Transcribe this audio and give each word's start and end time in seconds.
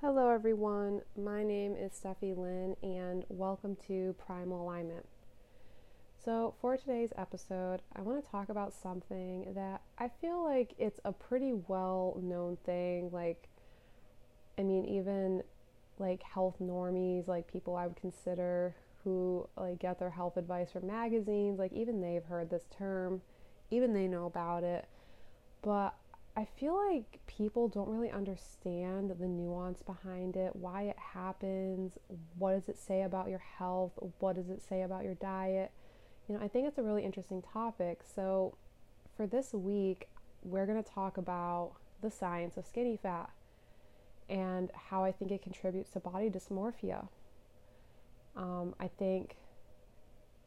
Hello, 0.00 0.30
everyone. 0.30 1.02
My 1.20 1.42
name 1.42 1.74
is 1.74 1.90
Steffi 1.90 2.36
Lynn, 2.36 2.76
and 2.84 3.24
welcome 3.28 3.76
to 3.88 4.14
Primal 4.16 4.62
Alignment. 4.62 5.04
So, 6.24 6.54
for 6.60 6.76
today's 6.76 7.12
episode, 7.18 7.82
I 7.96 8.02
want 8.02 8.24
to 8.24 8.30
talk 8.30 8.48
about 8.48 8.72
something 8.72 9.52
that 9.56 9.80
I 9.98 10.08
feel 10.20 10.44
like 10.44 10.72
it's 10.78 11.00
a 11.04 11.10
pretty 11.10 11.52
well 11.66 12.16
known 12.22 12.58
thing. 12.64 13.10
Like, 13.12 13.48
I 14.56 14.62
mean, 14.62 14.84
even 14.84 15.42
like 15.98 16.22
health 16.22 16.58
normies, 16.62 17.26
like 17.26 17.52
people 17.52 17.74
I 17.74 17.88
would 17.88 17.96
consider 17.96 18.76
who 19.02 19.48
like 19.56 19.80
get 19.80 19.98
their 19.98 20.10
health 20.10 20.36
advice 20.36 20.70
from 20.70 20.86
magazines, 20.86 21.58
like 21.58 21.72
even 21.72 22.00
they've 22.00 22.24
heard 22.24 22.50
this 22.50 22.66
term, 22.70 23.20
even 23.72 23.94
they 23.94 24.06
know 24.06 24.26
about 24.26 24.62
it. 24.62 24.86
But 25.60 25.96
I 26.38 26.44
feel 26.44 26.76
like 26.88 27.18
people 27.26 27.66
don't 27.66 27.88
really 27.88 28.12
understand 28.12 29.10
the 29.18 29.26
nuance 29.26 29.82
behind 29.82 30.36
it, 30.36 30.54
why 30.54 30.82
it 30.82 30.96
happens, 30.96 31.98
what 32.38 32.52
does 32.52 32.68
it 32.68 32.78
say 32.78 33.02
about 33.02 33.28
your 33.28 33.42
health, 33.58 33.90
what 34.20 34.36
does 34.36 34.48
it 34.48 34.62
say 34.62 34.82
about 34.82 35.02
your 35.02 35.14
diet. 35.14 35.72
You 36.28 36.36
know, 36.36 36.40
I 36.40 36.46
think 36.46 36.68
it's 36.68 36.78
a 36.78 36.82
really 36.84 37.04
interesting 37.04 37.42
topic. 37.42 38.02
So, 38.14 38.54
for 39.16 39.26
this 39.26 39.52
week, 39.52 40.06
we're 40.44 40.64
going 40.64 40.80
to 40.80 40.88
talk 40.88 41.16
about 41.16 41.72
the 42.02 42.10
science 42.10 42.56
of 42.56 42.64
skinny 42.64 42.96
fat 42.96 43.30
and 44.28 44.70
how 44.90 45.02
I 45.02 45.10
think 45.10 45.32
it 45.32 45.42
contributes 45.42 45.90
to 45.90 45.98
body 45.98 46.30
dysmorphia. 46.30 47.08
Um, 48.36 48.76
I 48.78 48.86
think 48.86 49.34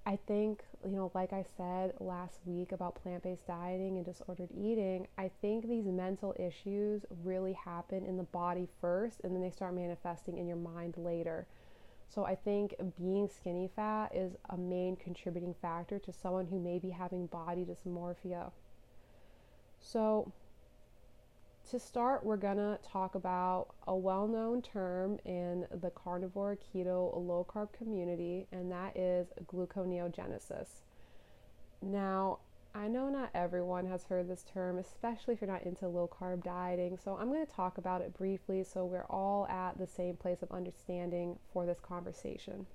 I 0.05 0.17
think, 0.27 0.63
you 0.83 0.95
know, 0.95 1.11
like 1.13 1.31
I 1.31 1.45
said 1.57 1.93
last 1.99 2.39
week 2.45 2.71
about 2.71 2.95
plant 2.95 3.23
based 3.23 3.45
dieting 3.45 3.97
and 3.97 4.05
disordered 4.05 4.49
eating, 4.51 5.07
I 5.17 5.29
think 5.41 5.67
these 5.67 5.85
mental 5.85 6.33
issues 6.39 7.05
really 7.23 7.53
happen 7.53 8.05
in 8.05 8.17
the 8.17 8.23
body 8.23 8.67
first 8.79 9.21
and 9.23 9.33
then 9.33 9.41
they 9.41 9.51
start 9.51 9.75
manifesting 9.75 10.37
in 10.39 10.47
your 10.47 10.57
mind 10.57 10.95
later. 10.97 11.45
So 12.07 12.25
I 12.25 12.35
think 12.35 12.75
being 12.99 13.30
skinny 13.30 13.69
fat 13.75 14.13
is 14.13 14.33
a 14.49 14.58
main 14.58 14.95
contributing 14.95 15.53
factor 15.61 15.99
to 15.99 16.11
someone 16.11 16.47
who 16.47 16.59
may 16.59 16.80
be 16.80 16.89
having 16.89 17.27
body 17.27 17.63
dysmorphia. 17.63 18.52
So 19.80 20.33
to 21.72 21.80
start, 21.80 22.25
we're 22.25 22.36
going 22.36 22.58
to 22.58 22.77
talk 22.86 23.16
about 23.16 23.67
a 23.88 23.95
well 23.95 24.27
known 24.27 24.61
term 24.61 25.17
in 25.23 25.66
the 25.81 25.89
carnivore, 25.91 26.58
keto, 26.58 27.16
low 27.16 27.47
carb 27.50 27.72
community, 27.72 28.45
and 28.52 28.69
that 28.69 28.97
is 28.97 29.27
gluconeogenesis. 29.45 30.67
Now, 31.81 32.39
I 32.75 32.89
know 32.89 33.09
not 33.09 33.30
everyone 33.33 33.86
has 33.88 34.03
heard 34.03 34.30
this 34.30 34.44
term, 34.44 34.80
especially 34.80 35.33
if 35.33 35.42
you're 35.42 35.49
not 35.49 35.64
into 35.64 35.88
low 35.88 36.09
carb 36.09 36.44
dieting, 36.44 36.97
so 37.02 37.16
I'm 37.17 37.30
going 37.30 37.45
to 37.45 37.52
talk 37.52 37.77
about 37.77 38.02
it 38.02 38.17
briefly 38.17 38.66
so 38.66 38.83
we're 38.83 39.05
all 39.09 39.47
at 39.47 39.77
the 39.77 39.88
same 39.88 40.17
place 40.17 40.42
of 40.42 40.52
understanding 40.52 41.39
for 41.53 41.66
this 41.66 41.80
conversation. 41.80 42.66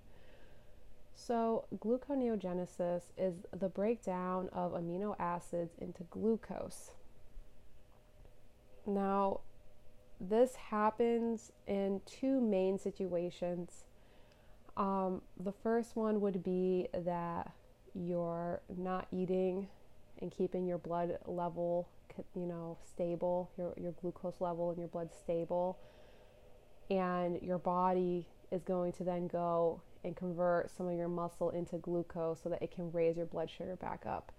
So, 1.15 1.67
gluconeogenesis 1.79 3.03
is 3.19 3.35
the 3.59 3.69
breakdown 3.69 4.49
of 4.55 4.73
amino 4.73 5.17
acids 5.19 5.75
into 5.79 6.05
glucose. 6.05 6.93
Now, 8.87 9.41
this 10.21 10.55
happens 10.55 11.53
in 11.67 12.01
two 12.07 12.41
main 12.41 12.79
situations. 12.79 13.85
Um, 14.77 15.23
the 15.39 15.53
first 15.53 15.97
one 15.97 16.21
would 16.21 16.43
be 16.43 16.89
that 16.93 17.53
you're 17.95 18.61
not 18.77 19.09
eating 19.11 19.69
and 20.21 20.31
keeping 20.31 20.67
your 20.67 20.79
blood 20.79 21.19
level, 21.27 21.89
you 22.35 22.47
know, 22.47 22.79
stable, 22.89 23.51
your, 23.59 23.75
your 23.77 23.93
glucose 23.93 24.41
level 24.41 24.71
and 24.71 24.79
your 24.79 24.89
blood 24.89 25.11
stable. 25.13 25.79
And 26.89 27.41
your 27.43 27.59
body 27.59 28.29
is 28.51 28.63
going 28.63 28.93
to 28.93 29.05
then 29.05 29.27
go 29.27 29.81
and 30.05 30.15
convert 30.15 30.71
some 30.71 30.89
of 30.89 30.97
your 30.97 31.09
muscle 31.09 31.51
into 31.51 31.79
glucose 31.79 32.41
so 32.43 32.49
that 32.49 32.63
it 32.63 32.71
can 32.71 32.93
raise 32.93 33.17
your 33.17 33.27
blood 33.27 33.51
sugar 33.51 33.77
back 33.77 34.05
up. 34.07 34.33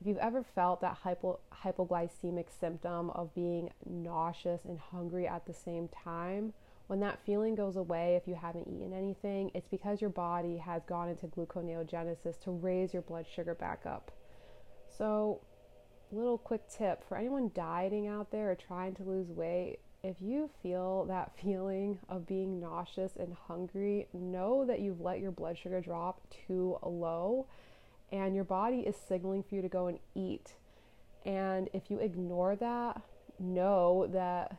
If 0.00 0.06
you've 0.06 0.16
ever 0.18 0.42
felt 0.42 0.80
that 0.80 0.96
hypo, 1.02 1.40
hypoglycemic 1.62 2.46
symptom 2.58 3.10
of 3.10 3.34
being 3.34 3.70
nauseous 3.84 4.64
and 4.64 4.78
hungry 4.78 5.26
at 5.26 5.44
the 5.44 5.52
same 5.52 5.88
time, 5.88 6.54
when 6.86 7.00
that 7.00 7.18
feeling 7.26 7.54
goes 7.54 7.76
away, 7.76 8.16
if 8.16 8.26
you 8.26 8.34
haven't 8.34 8.66
eaten 8.66 8.94
anything, 8.94 9.50
it's 9.52 9.68
because 9.68 10.00
your 10.00 10.10
body 10.10 10.56
has 10.56 10.82
gone 10.86 11.10
into 11.10 11.26
gluconeogenesis 11.26 12.40
to 12.44 12.50
raise 12.50 12.94
your 12.94 13.02
blood 13.02 13.26
sugar 13.32 13.54
back 13.54 13.84
up. 13.84 14.10
So, 14.88 15.42
little 16.10 16.38
quick 16.38 16.62
tip 16.68 17.06
for 17.06 17.18
anyone 17.18 17.50
dieting 17.54 18.08
out 18.08 18.30
there 18.30 18.50
or 18.50 18.54
trying 18.54 18.94
to 18.94 19.02
lose 19.02 19.28
weight, 19.28 19.80
if 20.02 20.16
you 20.20 20.48
feel 20.62 21.04
that 21.04 21.32
feeling 21.42 21.98
of 22.08 22.26
being 22.26 22.58
nauseous 22.58 23.12
and 23.16 23.34
hungry, 23.34 24.08
know 24.14 24.64
that 24.64 24.80
you've 24.80 25.02
let 25.02 25.20
your 25.20 25.30
blood 25.30 25.58
sugar 25.58 25.82
drop 25.82 26.22
too 26.46 26.78
low 26.82 27.46
and 28.12 28.34
your 28.34 28.44
body 28.44 28.80
is 28.80 28.96
signaling 28.96 29.42
for 29.42 29.54
you 29.54 29.62
to 29.62 29.68
go 29.68 29.86
and 29.86 29.98
eat. 30.14 30.54
And 31.24 31.68
if 31.72 31.90
you 31.90 31.98
ignore 31.98 32.56
that, 32.56 33.00
know 33.38 34.06
that 34.12 34.56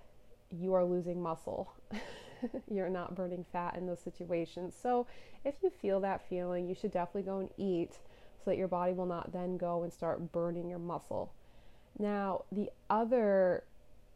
you 0.51 0.73
are 0.73 0.83
losing 0.83 1.21
muscle. 1.21 1.73
You're 2.71 2.89
not 2.89 3.15
burning 3.15 3.45
fat 3.51 3.75
in 3.75 3.87
those 3.87 3.99
situations. 3.99 4.75
So, 4.79 5.07
if 5.43 5.55
you 5.61 5.69
feel 5.69 5.99
that 6.01 6.27
feeling, 6.27 6.67
you 6.67 6.75
should 6.75 6.91
definitely 6.91 7.23
go 7.23 7.39
and 7.39 7.49
eat 7.57 7.93
so 8.43 8.51
that 8.51 8.57
your 8.57 8.67
body 8.67 8.93
will 8.93 9.05
not 9.05 9.31
then 9.31 9.57
go 9.57 9.83
and 9.83 9.93
start 9.93 10.31
burning 10.31 10.67
your 10.67 10.79
muscle. 10.79 11.33
Now, 11.97 12.45
the 12.51 12.69
other 12.89 13.63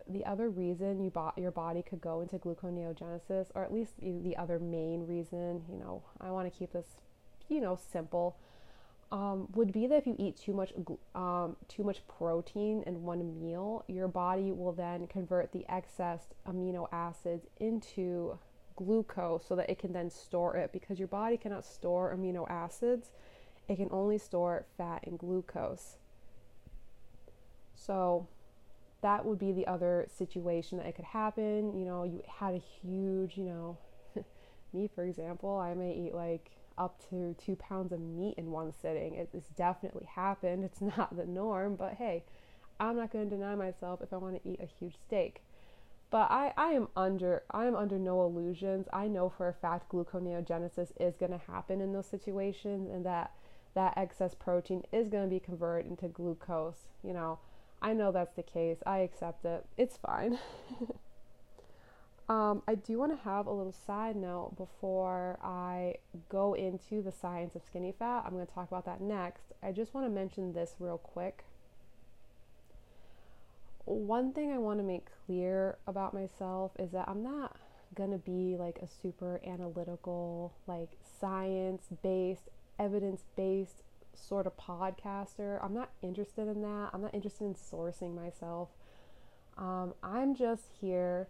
the 0.08 0.24
other 0.26 0.50
reason 0.50 1.04
you 1.04 1.10
bought 1.10 1.36
your 1.36 1.52
body 1.52 1.82
could 1.82 2.00
go 2.00 2.22
into 2.22 2.38
gluconeogenesis, 2.38 3.48
or 3.56 3.64
at 3.64 3.74
least 3.74 3.94
the 4.00 4.38
other 4.38 4.60
main 4.60 5.08
reason, 5.08 5.64
you 5.68 5.80
know, 5.80 6.04
I 6.22 6.30
want 6.30 6.52
to 6.52 6.56
keep 6.56 6.74
this, 6.74 6.86
you 7.50 7.60
know, 7.60 7.76
simple 7.92 8.38
um, 9.16 9.48
would 9.56 9.72
be 9.72 9.88
that 9.88 9.96
if 9.96 10.06
you 10.06 10.16
eat 10.20 10.36
too 10.36 10.52
much 10.52 10.74
um, 11.16 11.56
too 11.70 11.86
much 11.86 12.06
protein 12.06 12.84
in 12.86 13.02
one 13.04 13.40
meal, 13.40 13.86
your 13.88 14.10
body 14.10 14.52
will 14.52 14.74
then 14.74 15.08
convert 15.08 15.54
the 15.54 15.66
excess 15.70 16.34
amino 16.46 16.90
acids 16.92 17.48
into 17.62 18.38
glucose 18.76 19.46
so 19.48 19.56
that 19.56 19.70
it 19.70 19.80
can 19.80 19.94
then 19.94 20.10
store 20.10 20.58
it 20.58 20.74
because 20.74 21.00
your 21.00 21.08
body 21.08 21.38
cannot 21.38 21.64
store 21.64 22.14
amino 22.14 22.46
acids. 22.50 23.12
It 23.70 23.78
can 23.78 23.88
only 23.90 24.18
store 24.18 24.66
fat 24.78 25.06
and 25.08 25.18
glucose. 25.18 25.96
So 27.74 28.28
that 29.02 29.24
would 29.24 29.40
be 29.40 29.54
the 29.54 29.66
other 29.66 30.08
situation 30.14 30.78
that 30.80 30.88
it 30.88 30.96
could 30.98 31.06
happen. 31.06 31.74
You 31.80 31.86
know, 31.86 32.04
you 32.04 32.22
had 32.28 32.54
a 32.54 32.62
huge, 32.82 33.38
you 33.38 33.46
know, 33.46 33.78
me 34.74 34.90
for 34.94 35.06
example, 35.06 35.58
I 35.58 35.74
may 35.74 35.94
eat 35.94 36.14
like 36.14 36.52
up 36.78 37.00
to 37.10 37.36
two 37.38 37.56
pounds 37.56 37.92
of 37.92 38.00
meat 38.00 38.36
in 38.38 38.52
one 38.52 38.74
sitting. 38.82 39.16
It, 39.16 39.30
It's 39.34 39.50
definitely 39.50 40.06
happened. 40.06 40.64
It's 40.64 40.82
not 40.98 41.16
the 41.16 41.26
norm, 41.26 41.76
but 41.76 41.94
hey, 41.94 42.24
I'm 42.80 42.98
not 42.98 43.12
going 43.12 43.30
to 43.30 43.36
deny 43.36 43.56
myself 43.56 44.02
if 44.02 44.12
I 44.12 44.18
want 44.18 44.42
to 44.42 44.50
eat 44.50 44.60
a 44.62 44.66
huge 44.66 44.96
steak. 45.06 45.42
But 46.12 46.30
I, 46.32 46.54
I 46.56 46.68
am 46.70 46.88
under 46.96 47.44
I 47.52 47.66
am 47.66 47.76
under 47.76 47.98
no 47.98 48.24
illusions. 48.24 48.88
I 48.94 49.08
know 49.08 49.30
for 49.30 49.50
a 49.50 49.54
fact 49.54 49.92
gluconeogenesis 49.92 50.92
is 51.00 51.18
going 51.18 51.32
to 51.32 51.42
happen 51.52 51.82
in 51.82 51.94
those 51.94 52.06
situations, 52.06 52.90
and 52.90 53.06
that 53.06 53.32
that 53.74 53.98
excess 53.98 54.34
protein 54.36 54.84
is 54.92 55.10
going 55.10 55.24
to 55.24 55.30
be 55.30 55.40
converted 55.40 55.90
into 55.90 56.08
glucose. 56.08 56.88
You 57.04 57.14
know, 57.14 57.40
I 57.82 57.94
know 57.94 58.12
that's 58.12 58.36
the 58.36 58.44
case. 58.44 58.78
I 58.86 59.00
accept 59.00 59.46
it. 59.46 59.66
It's 59.78 59.98
fine. 59.98 60.40
Um, 62.28 62.64
I 62.68 62.74
do 62.74 62.98
want 62.98 63.12
to 63.12 63.24
have 63.24 63.46
a 63.46 63.52
little 63.52 63.76
side 63.86 64.16
note 64.16 64.54
before 64.58 65.38
I 65.44 65.96
go 66.28 66.56
into 66.56 67.04
the 67.04 67.12
science 67.12 67.56
of 67.56 67.62
skinny 67.64 67.94
fat. 67.98 68.24
I'm 68.26 68.34
going 68.34 68.46
to 68.46 68.52
talk 68.52 68.68
about 68.68 68.86
that 68.86 69.00
next. 69.00 69.54
I 69.62 69.72
just 69.72 69.94
want 69.94 70.08
to 70.08 70.10
mention 70.10 70.54
this 70.54 70.76
real 70.80 70.98
quick. 70.98 71.44
One 73.86 74.34
thing 74.34 74.52
I 74.52 74.58
want 74.58 74.80
to 74.80 74.84
make 74.84 75.06
clear 75.28 75.78
about 75.86 76.16
myself 76.16 76.72
is 76.80 76.92
that 76.94 77.08
I'm 77.08 77.22
not 77.22 77.58
going 77.94 78.10
to 78.10 78.18
be 78.18 78.58
like 78.58 78.80
a 78.82 78.88
super 78.88 79.40
analytical, 79.46 80.52
like 80.66 80.90
science 81.20 81.84
based, 82.02 82.50
evidence 82.80 83.24
based 83.36 83.84
sort 84.16 84.48
of 84.48 84.58
podcaster. 84.58 85.64
I'm 85.64 85.76
not 85.76 85.92
interested 86.02 86.48
in 86.48 86.64
that. 86.64 86.90
I'm 86.92 87.04
not 87.04 87.14
interested 87.14 87.46
in 87.46 87.54
sourcing 87.54 88.16
myself. 88.16 88.70
Um, 89.60 89.94
I'm 90.02 90.36
just 90.36 90.64
here 90.82 91.28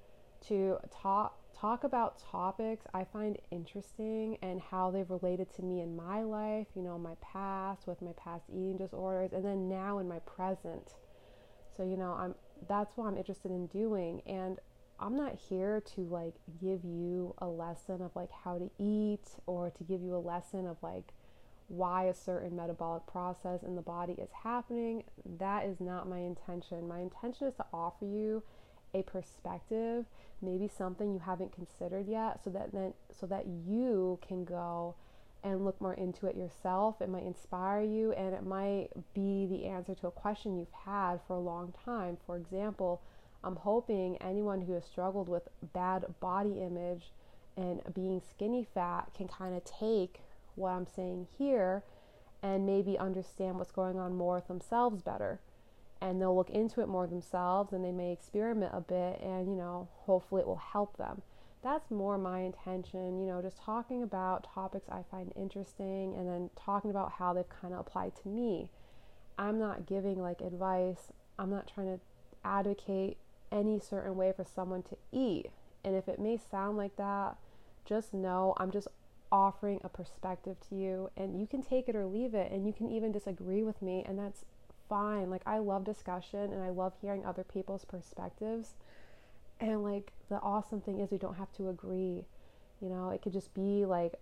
to 0.47 0.77
talk 0.91 1.39
talk 1.55 1.85
about 1.85 2.19
topics 2.19 2.85
I 2.93 3.05
find 3.05 3.37
interesting 3.49 4.37
and 4.41 4.61
how 4.61 4.91
they've 4.91 5.09
related 5.09 5.53
to 5.55 5.63
me 5.63 5.81
in 5.81 5.95
my 5.95 6.21
life, 6.21 6.67
you 6.75 6.81
know, 6.81 6.97
my 6.97 7.15
past 7.21 7.87
with 7.87 8.01
my 8.01 8.11
past 8.17 8.43
eating 8.49 8.77
disorders 8.77 9.31
and 9.31 9.43
then 9.45 9.69
now 9.69 9.99
in 9.99 10.07
my 10.07 10.19
present. 10.19 10.95
So, 11.75 11.83
you 11.83 11.97
know, 11.97 12.11
I'm 12.13 12.35
that's 12.67 12.95
what 12.97 13.07
I'm 13.07 13.17
interested 13.17 13.51
in 13.51 13.67
doing 13.67 14.21
and 14.25 14.59
I'm 14.99 15.15
not 15.15 15.35
here 15.35 15.81
to 15.95 16.01
like 16.01 16.35
give 16.61 16.83
you 16.83 17.33
a 17.39 17.47
lesson 17.47 18.01
of 18.01 18.15
like 18.15 18.31
how 18.31 18.57
to 18.57 18.69
eat 18.77 19.27
or 19.45 19.69
to 19.69 19.83
give 19.83 20.01
you 20.01 20.15
a 20.15 20.19
lesson 20.19 20.65
of 20.65 20.77
like 20.81 21.13
why 21.67 22.05
a 22.05 22.13
certain 22.13 22.55
metabolic 22.55 23.05
process 23.07 23.63
in 23.63 23.75
the 23.75 23.81
body 23.81 24.13
is 24.13 24.29
happening. 24.43 25.03
That 25.39 25.65
is 25.65 25.79
not 25.79 26.07
my 26.07 26.19
intention. 26.19 26.87
My 26.87 26.99
intention 26.99 27.47
is 27.47 27.55
to 27.55 27.65
offer 27.73 28.05
you 28.05 28.43
a 28.95 29.03
perspective, 29.03 30.05
maybe 30.41 30.67
something 30.67 31.13
you 31.13 31.19
haven't 31.19 31.51
considered 31.53 32.07
yet 32.07 32.39
so 32.43 32.49
that 32.49 32.71
then 32.71 32.93
so 33.11 33.25
that 33.27 33.45
you 33.47 34.19
can 34.25 34.45
go 34.45 34.95
and 35.43 35.63
look 35.63 35.79
more 35.79 35.93
into 35.93 36.25
it 36.25 36.35
yourself. 36.35 37.01
It 37.01 37.09
might 37.09 37.23
inspire 37.23 37.81
you 37.81 38.13
and 38.13 38.33
it 38.33 38.45
might 38.45 38.89
be 39.13 39.45
the 39.45 39.65
answer 39.65 39.93
to 39.95 40.07
a 40.07 40.11
question 40.11 40.57
you've 40.57 40.67
had 40.85 41.19
for 41.27 41.35
a 41.35 41.39
long 41.39 41.73
time. 41.85 42.17
For 42.25 42.35
example, 42.35 43.01
I'm 43.43 43.57
hoping 43.57 44.17
anyone 44.17 44.61
who 44.61 44.73
has 44.73 44.85
struggled 44.85 45.29
with 45.29 45.47
bad 45.73 46.05
body 46.19 46.61
image 46.61 47.11
and 47.55 47.81
being 47.93 48.21
skinny 48.27 48.67
fat 48.73 49.11
can 49.15 49.27
kind 49.27 49.55
of 49.55 49.63
take 49.63 50.21
what 50.55 50.69
I'm 50.69 50.87
saying 50.87 51.27
here 51.37 51.83
and 52.41 52.65
maybe 52.65 52.97
understand 52.97 53.57
what's 53.57 53.71
going 53.71 53.99
on 53.99 54.15
more 54.15 54.35
with 54.35 54.47
themselves 54.47 55.03
better. 55.03 55.39
And 56.01 56.21
they'll 56.21 56.35
look 56.35 56.49
into 56.49 56.81
it 56.81 56.87
more 56.87 57.07
themselves 57.07 57.73
and 57.73 57.83
they 57.83 57.91
may 57.91 58.11
experiment 58.11 58.71
a 58.73 58.81
bit 58.81 59.19
and, 59.21 59.47
you 59.47 59.55
know, 59.55 59.87
hopefully 59.91 60.41
it 60.41 60.47
will 60.47 60.57
help 60.57 60.97
them 60.97 61.21
that's 61.65 61.89
more 61.89 62.15
my 62.19 62.41
intention, 62.41 63.19
you 63.19 63.25
know, 63.25 63.41
just 63.41 63.57
talking 63.57 64.03
about 64.03 64.47
topics 64.53 64.87
I 64.87 65.01
find 65.09 65.33
interesting 65.35 66.13
and 66.15 66.27
then 66.29 66.51
talking 66.55 66.91
about 66.91 67.13
how 67.13 67.33
they've 67.33 67.49
kind 67.49 67.73
of 67.73 67.79
applied 67.79 68.15
to 68.21 68.29
me. 68.29 68.69
I'm 69.39 69.57
not 69.57 69.87
giving 69.87 70.21
like 70.21 70.41
advice, 70.41 71.11
I'm 71.39 71.49
not 71.49 71.67
trying 71.67 71.87
to 71.87 71.99
advocate 72.43 73.17
any 73.51 73.79
certain 73.79 74.15
way 74.15 74.31
for 74.31 74.45
someone 74.45 74.83
to 74.83 74.97
eat. 75.11 75.47
And 75.83 75.95
if 75.95 76.07
it 76.07 76.19
may 76.19 76.37
sound 76.37 76.77
like 76.77 76.97
that, 76.97 77.35
just 77.83 78.13
know 78.13 78.53
I'm 78.57 78.69
just 78.69 78.87
offering 79.31 79.81
a 79.83 79.89
perspective 79.89 80.57
to 80.69 80.75
you 80.75 81.09
and 81.17 81.39
you 81.41 81.47
can 81.47 81.63
take 81.63 81.89
it 81.89 81.95
or 81.95 82.05
leave 82.05 82.35
it 82.35 82.51
and 82.51 82.67
you 82.67 82.73
can 82.73 82.91
even 82.91 83.11
disagree 83.11 83.63
with 83.63 83.81
me 83.81 84.03
and 84.07 84.19
that's 84.19 84.45
fine. 84.89 85.29
Like 85.29 85.41
I 85.45 85.59
love 85.59 85.83
discussion 85.83 86.53
and 86.53 86.61
I 86.61 86.69
love 86.69 86.93
hearing 87.01 87.25
other 87.25 87.43
people's 87.43 87.85
perspectives 87.85 88.75
and 89.59 89.83
like 89.83 90.11
the 90.29 90.39
awesome 90.41 90.81
thing 90.81 90.99
is 90.99 91.11
we 91.11 91.17
don't 91.17 91.35
have 91.35 91.51
to 91.53 91.69
agree. 91.69 92.25
You 92.81 92.89
know, 92.89 93.09
it 93.09 93.21
could 93.21 93.33
just 93.33 93.53
be 93.53 93.85
like 93.85 94.15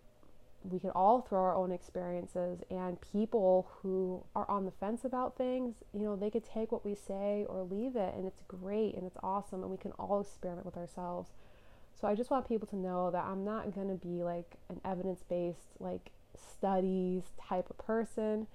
we 0.64 0.80
could 0.80 0.92
all 0.96 1.22
throw 1.22 1.42
our 1.42 1.56
own 1.56 1.72
experiences 1.72 2.62
and 2.70 2.98
people 3.12 3.68
who 3.82 4.24
are 4.36 4.50
on 4.50 4.64
the 4.64 4.72
fence 4.72 5.04
about 5.04 5.38
things, 5.38 5.76
you 5.94 6.02
know, 6.02 6.16
they 6.16 6.30
could 6.30 6.44
take 6.46 6.72
what 6.72 6.86
we 6.86 6.96
say 6.96 7.46
or 7.50 7.64
leave 7.64 7.96
it 7.96 8.14
and 8.16 8.26
it's 8.26 8.42
great 8.48 8.96
and 8.96 9.06
it's 9.06 9.18
awesome 9.22 9.62
and 9.62 9.70
we 9.70 9.78
can 9.78 9.92
all 9.94 10.22
experiment 10.22 10.66
with 10.66 10.78
ourselves. 10.78 11.32
So 12.00 12.08
I 12.08 12.16
just 12.16 12.32
want 12.32 12.48
people 12.48 12.68
to 12.70 12.76
know 12.76 13.12
that 13.12 13.24
I'm 13.26 13.44
not 13.44 13.76
going 13.76 13.90
to 13.90 13.96
be 13.96 14.24
like 14.24 14.56
an 14.70 14.80
evidence-based 14.86 15.68
like 15.80 16.12
studies 16.36 17.24
type 17.42 17.70
of 17.70 17.78
person. 17.78 18.48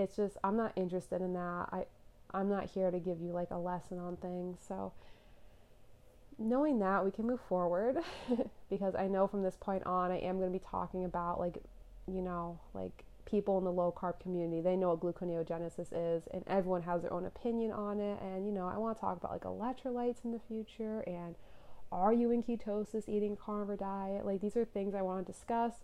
It's 0.00 0.16
just 0.16 0.36
I'm 0.42 0.56
not 0.56 0.72
interested 0.76 1.20
in 1.20 1.34
that. 1.34 1.68
I 1.72 1.84
I'm 2.32 2.48
not 2.48 2.70
here 2.70 2.90
to 2.90 2.98
give 2.98 3.20
you 3.20 3.32
like 3.32 3.50
a 3.50 3.58
lesson 3.58 3.98
on 3.98 4.16
things. 4.16 4.58
So 4.66 4.92
knowing 6.38 6.78
that 6.78 7.04
we 7.04 7.10
can 7.10 7.26
move 7.26 7.40
forward 7.48 7.98
because 8.70 8.94
I 8.94 9.06
know 9.06 9.26
from 9.26 9.42
this 9.42 9.56
point 9.60 9.84
on 9.84 10.10
I 10.10 10.18
am 10.18 10.38
going 10.38 10.50
to 10.50 10.58
be 10.58 10.64
talking 10.64 11.04
about 11.04 11.38
like 11.38 11.58
you 12.08 12.22
know 12.22 12.58
like 12.72 13.04
people 13.26 13.58
in 13.58 13.64
the 13.64 13.70
low 13.70 13.94
carb 13.96 14.18
community 14.20 14.62
they 14.62 14.74
know 14.74 14.94
what 14.94 15.00
gluconeogenesis 15.00 15.88
is 15.92 16.22
and 16.32 16.42
everyone 16.46 16.82
has 16.82 17.02
their 17.02 17.12
own 17.12 17.26
opinion 17.26 17.70
on 17.70 18.00
it 18.00 18.18
and 18.22 18.46
you 18.46 18.52
know 18.52 18.66
I 18.66 18.78
want 18.78 18.96
to 18.96 19.00
talk 19.00 19.18
about 19.18 19.32
like 19.32 19.42
electrolytes 19.42 20.24
in 20.24 20.32
the 20.32 20.40
future 20.48 21.00
and 21.06 21.36
are 21.92 22.12
you 22.12 22.30
in 22.30 22.42
ketosis 22.42 23.08
eating 23.08 23.36
carnivore 23.36 23.76
diet 23.76 24.24
like 24.24 24.40
these 24.40 24.56
are 24.56 24.64
things 24.64 24.94
I 24.94 25.02
want 25.02 25.24
to 25.24 25.30
discuss 25.30 25.74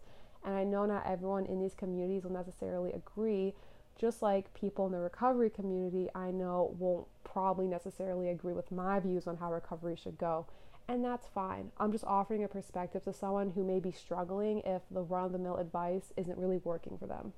and 0.45 0.55
I 0.55 0.65
know 0.65 0.87
not 0.87 1.07
everyone 1.07 1.45
in 1.45 1.61
these 1.61 1.75
communities 1.75 2.25
will 2.25 2.33
necessarily 2.33 2.93
agree 2.93 3.53
just 3.99 4.23
like 4.23 4.53
people 4.55 4.87
in 4.87 4.93
the 4.93 4.99
recovery 4.99 5.51
community 5.51 6.09
I 6.15 6.31
know 6.31 6.75
won't 6.79 7.07
probably 7.25 7.67
necessarily 7.67 8.29
agree 8.29 8.53
with 8.53 8.71
my 8.71 9.01
views 9.01 9.27
on 9.27 9.37
how 9.37 9.53
recovery 9.53 9.97
should 9.97 10.19
go. 10.19 10.47
And 10.89 11.05
that's 11.05 11.27
fine. 11.27 11.73
I'm 11.79 11.91
just 11.91 12.05
offering 12.05 12.45
a 12.45 12.49
perspective 12.49 13.03
to 13.05 13.13
someone 13.13 13.51
who 13.51 13.65
may 13.65 13.81
be 13.81 13.91
struggling 13.91 14.61
if 14.65 14.83
the 14.91 15.03
run 15.03 15.25
of 15.25 15.33
the 15.33 15.39
mill 15.39 15.57
advice 15.57 16.13
isn't 16.17 16.39
really 16.39 16.61
working 16.63 16.97
for 16.97 17.07
them. 17.07 17.33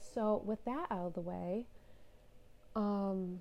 So, 0.00 0.42
with 0.44 0.64
that 0.64 0.86
out 0.90 1.06
of 1.06 1.14
the 1.14 1.20
way, 1.20 1.66
um, 2.74 3.40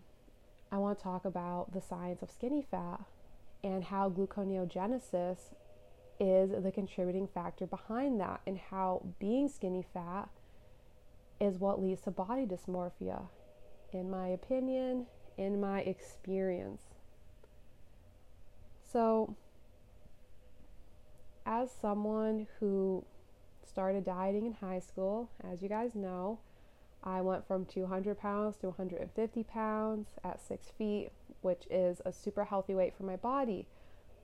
I 0.71 0.77
want 0.77 0.97
to 0.97 1.03
talk 1.03 1.25
about 1.25 1.73
the 1.73 1.81
science 1.81 2.21
of 2.21 2.29
skinny 2.29 2.61
fat 2.69 3.01
and 3.63 3.85
how 3.85 4.09
gluconeogenesis 4.09 5.37
is 6.19 6.51
the 6.63 6.71
contributing 6.71 7.27
factor 7.27 7.65
behind 7.65 8.19
that, 8.19 8.41
and 8.45 8.57
how 8.57 9.05
being 9.19 9.47
skinny 9.47 9.85
fat 9.93 10.29
is 11.39 11.57
what 11.57 11.81
leads 11.81 12.01
to 12.01 12.11
body 12.11 12.45
dysmorphia, 12.45 13.27
in 13.91 14.09
my 14.09 14.27
opinion, 14.27 15.05
in 15.37 15.59
my 15.59 15.79
experience. 15.81 16.83
So, 18.91 19.35
as 21.45 21.71
someone 21.71 22.47
who 22.59 23.05
started 23.65 24.03
dieting 24.03 24.45
in 24.45 24.53
high 24.53 24.79
school, 24.79 25.29
as 25.43 25.61
you 25.61 25.69
guys 25.69 25.95
know, 25.95 26.39
I 27.03 27.21
went 27.21 27.47
from 27.47 27.65
200 27.65 28.19
pounds 28.19 28.57
to 28.57 28.67
150 28.67 29.43
pounds 29.43 30.09
at 30.23 30.41
six 30.41 30.71
feet, 30.77 31.11
which 31.41 31.63
is 31.69 32.01
a 32.05 32.11
super 32.11 32.43
healthy 32.43 32.75
weight 32.75 32.93
for 32.97 33.03
my 33.03 33.15
body. 33.15 33.67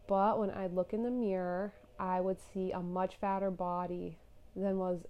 But 0.08 0.40
when 0.40 0.52
I 0.52 0.68
look 0.68 0.94
in 0.94 1.04
the 1.04 1.12
mirror, 1.12 1.74
I 1.98 2.20
would 2.20 2.38
see 2.54 2.72
a 2.72 2.82
much 2.82 3.16
fatter 3.16 3.50
body 3.50 4.18
than 4.56 4.78
was 4.78 5.06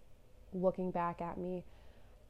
looking 0.54 0.92
back 0.92 1.22
at 1.22 1.38
me 1.38 1.63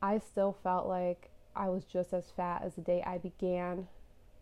I 0.02 0.20
still 0.20 0.58
felt 0.64 0.88
like 0.88 1.30
I 1.56 1.70
was 1.70 1.86
just 1.86 2.14
as 2.14 2.32
fat 2.36 2.62
as 2.64 2.76
the 2.76 2.82
day 2.82 3.04
I 3.06 3.18
began. 3.18 3.88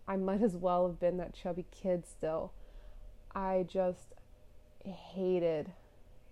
I 0.07 0.17
might 0.17 0.41
as 0.41 0.55
well 0.55 0.87
have 0.87 0.99
been 0.99 1.17
that 1.17 1.33
chubby 1.33 1.65
kid 1.71 2.05
still. 2.05 2.51
I 3.35 3.65
just 3.67 4.13
hated 4.83 5.71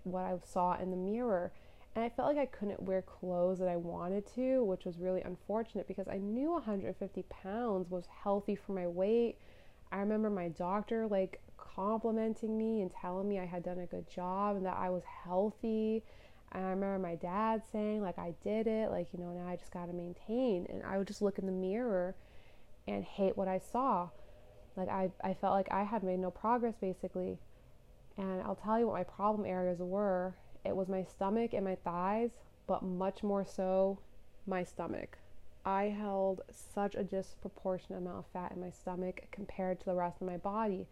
what 0.04 0.24
I 0.24 0.38
saw 0.44 0.78
in 0.78 0.92
the 0.92 0.98
mirror. 0.98 1.52
And 1.96 2.04
I 2.06 2.10
felt 2.10 2.30
like 2.30 2.38
I 2.38 2.46
couldn't 2.46 2.84
wear 2.84 3.02
clothes 3.02 3.60
that 3.60 3.68
I 3.68 3.76
wanted 3.76 4.26
to, 4.36 4.64
which 4.64 4.86
was 4.86 4.98
really 4.98 5.22
unfortunate 5.22 5.88
because 5.88 6.08
I 6.08 6.18
knew 6.18 6.52
150 6.52 7.24
pounds 7.24 7.90
was 7.90 8.06
healthy 8.24 8.56
for 8.56 8.72
my 8.72 8.88
weight. 8.88 9.38
I 9.92 9.98
remember 9.98 10.30
my 10.30 10.48
doctor 10.48 11.06
like 11.08 11.42
complimenting 11.58 12.58
me 12.58 12.82
and 12.82 12.92
telling 12.92 13.28
me 13.28 13.40
I 13.40 13.46
had 13.46 13.64
done 13.64 13.80
a 13.80 13.86
good 13.86 14.10
job 14.10 14.56
and 14.56 14.66
that 14.66 14.78
I 14.78 14.90
was 14.90 15.04
healthy 15.04 16.04
and 16.52 16.66
I 16.66 16.70
remember 16.70 17.00
my 17.00 17.16
dad 17.16 17.62
saying, 17.72 18.02
like, 18.02 18.20
I 18.20 18.34
did 18.44 18.68
it, 18.68 18.92
like, 18.92 19.08
you 19.14 19.20
know, 19.20 19.32
now 19.32 19.48
I 19.48 19.56
just 19.56 19.72
got 19.72 19.86
to 19.86 19.94
maintain. 19.94 20.68
And 20.70 20.84
I 20.84 20.98
would 20.98 21.08
just 21.08 21.22
look 21.22 21.40
in 21.40 21.46
the 21.46 21.52
mirror 21.52 22.16
and 22.88 23.04
hate 23.04 23.38
what 23.38 23.48
I 23.48 23.60
saw. 23.60 24.10
Like, 24.76 24.90
I, 24.90 25.12
I 25.24 25.34
felt 25.34 25.54
like 25.54 25.72
I 25.72 25.84
had 25.84 26.04
made 26.04 26.20
no 26.20 26.32
progress, 26.32 26.76
basically. 26.80 27.38
And 28.18 28.42
I'll 28.42 28.56
tell 28.56 28.78
you 28.80 28.88
what 28.88 28.96
my 28.96 29.04
problem 29.04 29.46
areas 29.46 29.80
were 29.80 30.36
it 30.64 30.76
was 30.76 30.88
my 30.88 31.04
stomach 31.04 31.54
and 31.54 31.66
my 31.66 31.76
thighs, 31.76 32.32
but 32.68 32.84
much 32.84 33.24
more 33.24 33.44
so 33.44 34.00
my 34.46 34.64
stomach. 34.64 35.18
I 35.66 35.86
held 35.86 36.42
such 36.52 36.96
a 36.96 37.04
disproportionate 37.04 38.02
amount 38.02 38.20
of 38.20 38.26
fat 38.32 38.52
in 38.52 38.62
my 38.62 38.70
stomach 38.70 39.28
compared 39.32 39.80
to 39.80 39.86
the 39.86 39.96
rest 39.96 40.22
of 40.22 40.28
my 40.28 40.38
body. 40.38 40.88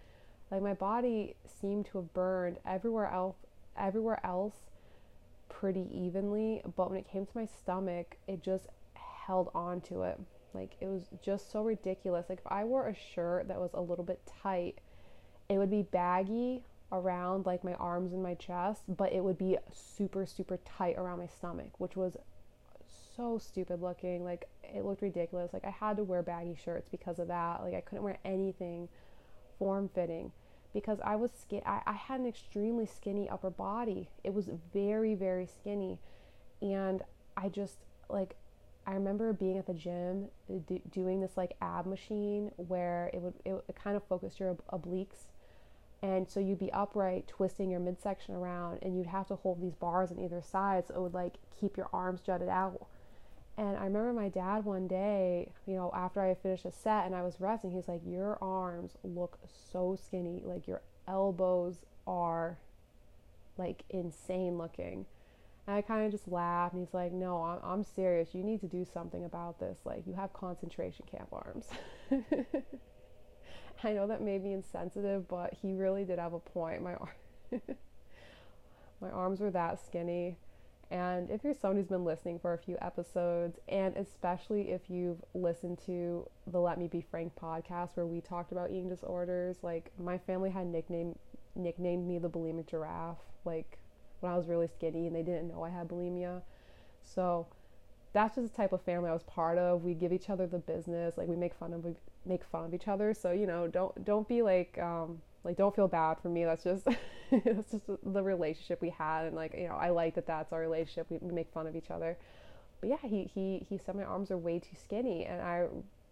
Like 0.51 0.61
my 0.61 0.73
body 0.73 1.35
seemed 1.45 1.85
to 1.87 1.99
have 1.99 2.13
burned 2.13 2.57
everywhere 2.65 3.07
else 3.07 3.37
everywhere 3.77 4.19
else 4.25 4.68
pretty 5.49 5.87
evenly, 5.91 6.61
but 6.75 6.89
when 6.89 6.99
it 6.99 7.07
came 7.07 7.25
to 7.25 7.31
my 7.35 7.45
stomach, 7.45 8.17
it 8.27 8.41
just 8.41 8.67
held 8.93 9.51
on 9.53 9.81
to 9.81 10.03
it. 10.03 10.19
Like 10.53 10.75
it 10.79 10.87
was 10.87 11.09
just 11.21 11.51
so 11.51 11.63
ridiculous. 11.63 12.25
Like 12.29 12.39
if 12.39 12.51
I 12.51 12.63
wore 12.63 12.87
a 12.87 12.95
shirt 12.95 13.47
that 13.47 13.59
was 13.59 13.71
a 13.73 13.81
little 13.81 14.05
bit 14.05 14.19
tight, 14.41 14.79
it 15.49 15.57
would 15.57 15.69
be 15.69 15.83
baggy 15.83 16.63
around 16.91 17.45
like 17.45 17.63
my 17.63 17.73
arms 17.75 18.13
and 18.13 18.23
my 18.23 18.33
chest, 18.35 18.81
but 18.87 19.13
it 19.13 19.23
would 19.23 19.37
be 19.37 19.57
super 19.71 20.25
super 20.25 20.57
tight 20.65 20.97
around 20.97 21.19
my 21.19 21.27
stomach, 21.27 21.79
which 21.79 21.95
was 21.95 22.17
so 23.15 23.37
stupid 23.37 23.81
looking. 23.81 24.23
Like 24.23 24.49
it 24.63 24.85
looked 24.85 25.01
ridiculous. 25.01 25.53
Like 25.53 25.65
I 25.65 25.71
had 25.71 25.97
to 25.97 26.03
wear 26.03 26.23
baggy 26.23 26.55
shirts 26.55 26.89
because 26.89 27.19
of 27.19 27.27
that. 27.27 27.61
Like 27.63 27.75
I 27.75 27.81
couldn't 27.81 28.03
wear 28.03 28.17
anything 28.25 28.89
form 29.59 29.89
fitting 29.93 30.31
because 30.73 30.99
I 31.03 31.15
was 31.15 31.31
skin 31.31 31.61
I, 31.65 31.81
I 31.85 31.93
had 31.93 32.19
an 32.19 32.27
extremely 32.27 32.85
skinny 32.85 33.29
upper 33.29 33.49
body. 33.49 34.09
It 34.23 34.33
was 34.33 34.49
very, 34.73 35.15
very 35.15 35.47
skinny. 35.47 35.99
And 36.61 37.01
I 37.35 37.49
just 37.49 37.77
like 38.09 38.35
I 38.85 38.93
remember 38.93 39.33
being 39.33 39.57
at 39.57 39.67
the 39.67 39.73
gym 39.73 40.29
do, 40.67 40.81
doing 40.91 41.21
this 41.21 41.37
like 41.37 41.55
ab 41.61 41.85
machine 41.85 42.51
where 42.57 43.09
it 43.13 43.21
would 43.21 43.35
it, 43.45 43.63
it 43.67 43.75
kind 43.75 43.95
of 43.95 44.03
focused 44.03 44.39
your 44.39 44.49
ob- 44.49 44.83
obliques 44.83 45.29
and 46.01 46.29
so 46.29 46.39
you'd 46.39 46.59
be 46.59 46.71
upright 46.71 47.27
twisting 47.27 47.69
your 47.69 47.79
midsection 47.79 48.33
around 48.33 48.79
and 48.81 48.97
you'd 48.97 49.05
have 49.05 49.27
to 49.27 49.35
hold 49.35 49.61
these 49.61 49.75
bars 49.75 50.11
on 50.11 50.19
either 50.19 50.41
side 50.41 50.87
so 50.87 50.95
it 50.95 51.01
would 51.01 51.13
like 51.13 51.35
keep 51.59 51.77
your 51.77 51.89
arms 51.93 52.19
jutted 52.21 52.49
out 52.49 52.87
and 53.59 53.75
I 53.77 53.83
remember 53.83 54.13
my 54.13 54.29
dad 54.29 54.63
one 54.63 54.87
day, 54.87 55.51
you 55.67 55.75
know, 55.75 55.91
after 55.93 56.21
I 56.21 56.33
finished 56.33 56.63
a 56.63 56.71
set 56.71 57.05
and 57.05 57.13
I 57.13 57.23
was 57.23 57.41
resting, 57.41 57.71
he's 57.71 57.89
like, 57.89 57.99
Your 58.05 58.37
arms 58.41 58.93
look 59.03 59.37
so 59.73 59.97
skinny. 60.01 60.41
Like 60.45 60.65
your 60.65 60.81
elbows 61.09 61.75
are 62.07 62.57
like 63.57 63.83
insane 63.89 64.57
looking. 64.57 65.05
And 65.67 65.75
I 65.75 65.81
kind 65.81 66.05
of 66.05 66.11
just 66.11 66.29
laughed, 66.29 66.73
and 66.73 66.87
he's 66.87 66.93
like, 66.93 67.11
No, 67.11 67.43
I'm, 67.43 67.59
I'm 67.61 67.83
serious. 67.83 68.29
You 68.33 68.45
need 68.45 68.61
to 68.61 68.67
do 68.67 68.85
something 68.93 69.25
about 69.25 69.59
this. 69.59 69.79
Like, 69.83 70.03
you 70.07 70.13
have 70.13 70.31
concentration 70.31 71.03
camp 71.11 71.27
arms. 71.33 71.65
I 73.83 73.91
know 73.91 74.07
that 74.07 74.21
may 74.21 74.37
be 74.37 74.53
insensitive, 74.53 75.27
but 75.27 75.53
he 75.61 75.73
really 75.73 76.05
did 76.05 76.17
have 76.17 76.31
a 76.31 76.39
point. 76.39 76.81
My, 76.81 76.95
my 79.01 79.09
arms 79.09 79.41
were 79.41 79.51
that 79.51 79.85
skinny. 79.85 80.37
And 80.91 81.29
if 81.29 81.43
you're 81.43 81.53
someone 81.53 81.77
who's 81.77 81.87
been 81.87 82.03
listening 82.03 82.39
for 82.39 82.53
a 82.53 82.57
few 82.57 82.75
episodes, 82.81 83.59
and 83.67 83.95
especially 83.95 84.71
if 84.71 84.89
you've 84.89 85.23
listened 85.35 85.79
to 85.85 86.27
the 86.47 86.59
Let 86.59 86.79
Me 86.79 86.87
Be 86.87 87.01
Frank 87.01 87.33
podcast 87.35 87.91
where 87.93 88.07
we 88.07 88.21
talked 88.21 88.51
about 88.51 88.71
eating 88.71 88.89
disorders, 88.89 89.57
like 89.61 89.91
my 89.99 90.17
family 90.17 90.49
had 90.49 90.65
nicknamed 90.67 91.17
nicknamed 91.55 92.07
me 92.07 92.17
the 92.17 92.29
bulimic 92.29 92.67
giraffe. 92.67 93.19
Like 93.45 93.77
when 94.21 94.31
I 94.31 94.37
was 94.37 94.47
really 94.47 94.67
skinny 94.67 95.05
and 95.05 95.15
they 95.15 95.21
didn't 95.21 95.49
know 95.49 95.63
I 95.63 95.69
had 95.69 95.87
bulimia. 95.87 96.41
So 97.03 97.45
that's 98.13 98.35
just 98.35 98.51
the 98.51 98.57
type 98.57 98.73
of 98.73 98.81
family 98.81 99.09
I 99.09 99.13
was 99.13 99.23
part 99.23 99.59
of. 99.59 99.83
We 99.83 99.93
give 99.93 100.11
each 100.11 100.29
other 100.29 100.47
the 100.47 100.57
business, 100.57 101.17
like 101.17 101.27
we 101.27 101.35
make 101.35 101.53
fun 101.53 101.73
of 101.73 101.85
we 101.85 101.93
make 102.25 102.43
fun 102.43 102.65
of 102.65 102.73
each 102.73 102.87
other. 102.87 103.13
So 103.13 103.31
you 103.31 103.45
know, 103.45 103.67
don't 103.67 104.03
don't 104.03 104.27
be 104.27 104.41
like 104.41 104.77
um, 104.81 105.21
like 105.43 105.55
don't 105.57 105.75
feel 105.75 105.87
bad 105.87 106.17
for 106.19 106.29
me. 106.29 106.45
That's 106.45 106.63
just 106.63 106.87
that's 107.45 107.71
just 107.71 107.85
the 108.03 108.23
relationship 108.23 108.81
we 108.81 108.89
had, 108.89 109.25
and 109.25 109.35
like 109.35 109.53
you 109.57 109.67
know, 109.67 109.75
I 109.75 109.89
like 109.89 110.15
that 110.15 110.27
that's 110.27 110.51
our 110.53 110.59
relationship. 110.59 111.07
We, 111.09 111.19
we 111.21 111.31
make 111.33 111.51
fun 111.51 111.67
of 111.67 111.75
each 111.75 111.91
other. 111.91 112.17
But 112.81 112.89
yeah, 112.89 112.97
he 113.03 113.29
he 113.33 113.65
he 113.69 113.77
said 113.77 113.95
my 113.95 114.03
arms 114.03 114.31
are 114.31 114.37
way 114.37 114.59
too 114.59 114.75
skinny, 114.81 115.25
and 115.25 115.41
I 115.41 115.67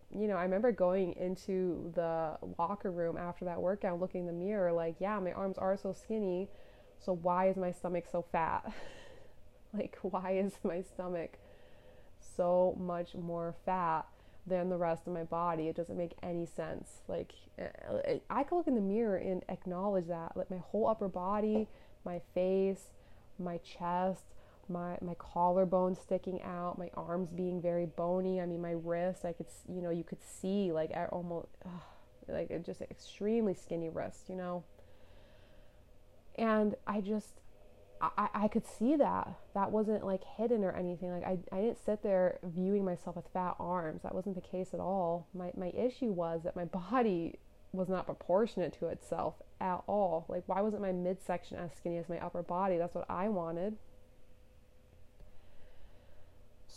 you 0.09 0.27
know, 0.27 0.35
I 0.37 0.43
remember 0.43 0.71
going 0.71 1.13
into 1.13 1.91
the 1.95 2.37
locker 2.57 2.91
room 2.91 3.17
after 3.17 3.43
that 3.45 3.61
workout, 3.61 3.99
looking 3.99 4.21
in 4.21 4.27
the 4.27 4.31
mirror, 4.31 4.71
like, 4.71 4.95
yeah, 4.99 5.19
my 5.19 5.33
arms 5.33 5.57
are 5.57 5.75
so 5.75 5.91
skinny 5.91 6.47
so 6.99 7.13
why 7.13 7.47
is 7.49 7.57
my 7.57 7.71
stomach 7.71 8.05
so 8.11 8.25
fat? 8.31 8.71
like 9.73 9.97
why 10.01 10.31
is 10.31 10.53
my 10.63 10.81
stomach 10.81 11.37
so 12.19 12.75
much 12.79 13.15
more 13.15 13.55
fat 13.65 14.05
than 14.47 14.69
the 14.69 14.77
rest 14.77 15.07
of 15.07 15.13
my 15.13 15.23
body? 15.23 15.67
It 15.67 15.75
doesn't 15.75 15.97
make 15.97 16.13
any 16.23 16.45
sense. 16.45 17.01
Like 17.07 17.33
eh, 17.59 18.19
I 18.29 18.43
could 18.43 18.55
look 18.55 18.67
in 18.67 18.75
the 18.75 18.81
mirror 18.81 19.17
and 19.17 19.43
acknowledge 19.49 20.07
that. 20.07 20.35
Like 20.35 20.49
my 20.49 20.61
whole 20.71 20.87
upper 20.87 21.07
body, 21.07 21.67
my 22.05 22.21
face, 22.33 22.91
my 23.37 23.57
chest, 23.57 24.23
my 24.69 24.97
my 25.01 25.15
collarbone 25.15 25.95
sticking 25.95 26.41
out, 26.41 26.77
my 26.77 26.89
arms 26.95 27.31
being 27.31 27.61
very 27.61 27.85
bony. 27.85 28.41
I 28.41 28.45
mean, 28.45 28.61
my 28.61 28.71
wrist, 28.71 29.25
I 29.25 29.33
could 29.33 29.47
you 29.67 29.81
know 29.81 29.89
you 29.89 30.03
could 30.03 30.23
see 30.23 30.71
like 30.71 30.91
almost 31.11 31.49
ugh, 31.65 31.71
like 32.27 32.65
just 32.65 32.81
extremely 32.81 33.53
skinny 33.53 33.89
wrist, 33.89 34.29
you 34.29 34.35
know. 34.35 34.63
And 36.37 36.75
I 36.85 37.01
just, 37.01 37.41
I, 38.01 38.29
I 38.33 38.47
could 38.47 38.65
see 38.65 38.95
that. 38.95 39.27
That 39.53 39.71
wasn't 39.71 40.05
like 40.05 40.23
hidden 40.23 40.63
or 40.63 40.71
anything. 40.71 41.11
Like 41.11 41.25
I, 41.25 41.37
I 41.51 41.61
didn't 41.61 41.83
sit 41.83 42.03
there 42.03 42.39
viewing 42.43 42.85
myself 42.85 43.15
with 43.15 43.25
fat 43.33 43.55
arms. 43.59 44.03
That 44.03 44.13
wasn't 44.13 44.35
the 44.35 44.41
case 44.41 44.73
at 44.73 44.79
all. 44.79 45.27
My, 45.33 45.51
my 45.55 45.69
issue 45.69 46.11
was 46.11 46.41
that 46.43 46.55
my 46.55 46.65
body 46.91 47.39
was 47.73 47.89
not 47.89 48.05
proportionate 48.05 48.73
to 48.79 48.87
itself 48.87 49.35
at 49.59 49.81
all. 49.87 50.25
Like 50.29 50.43
why 50.47 50.61
wasn't 50.61 50.81
my 50.81 50.91
midsection 50.91 51.57
as 51.57 51.71
skinny 51.75 51.97
as 51.97 52.09
my 52.09 52.19
upper 52.19 52.43
body? 52.43 52.77
That's 52.77 52.95
what 52.95 53.05
I 53.09 53.29
wanted. 53.29 53.77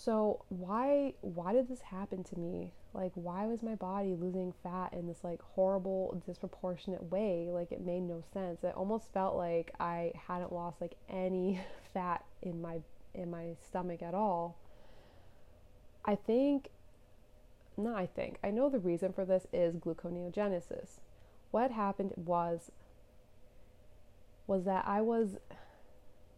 So 0.02 0.46
why 0.48 1.12
why 1.20 1.52
did 1.52 1.68
this 1.68 1.82
happen 1.82 2.24
to 2.24 2.38
me? 2.38 2.72
Like 2.94 3.12
why 3.14 3.44
was 3.44 3.62
my 3.62 3.74
body 3.74 4.14
losing 4.14 4.54
fat 4.62 4.94
in 4.94 5.06
this 5.06 5.22
like 5.22 5.42
horrible 5.42 6.22
disproportionate 6.26 7.10
way? 7.10 7.50
Like 7.50 7.70
it 7.70 7.82
made 7.82 8.04
no 8.04 8.22
sense. 8.32 8.64
It 8.64 8.74
almost 8.74 9.12
felt 9.12 9.36
like 9.36 9.74
I 9.78 10.12
hadn't 10.26 10.54
lost 10.54 10.80
like 10.80 10.94
any 11.10 11.60
fat 11.92 12.24
in 12.40 12.62
my 12.62 12.80
in 13.12 13.30
my 13.30 13.56
stomach 13.62 14.00
at 14.00 14.14
all. 14.14 14.56
I 16.06 16.14
think 16.14 16.70
no, 17.76 17.94
I 17.94 18.06
think 18.06 18.38
I 18.42 18.50
know 18.50 18.70
the 18.70 18.78
reason 18.78 19.12
for 19.12 19.26
this 19.26 19.46
is 19.52 19.76
gluconeogenesis. 19.76 21.00
What 21.50 21.72
happened 21.72 22.12
was 22.16 22.72
was 24.46 24.64
that 24.64 24.86
I 24.88 25.02
was 25.02 25.36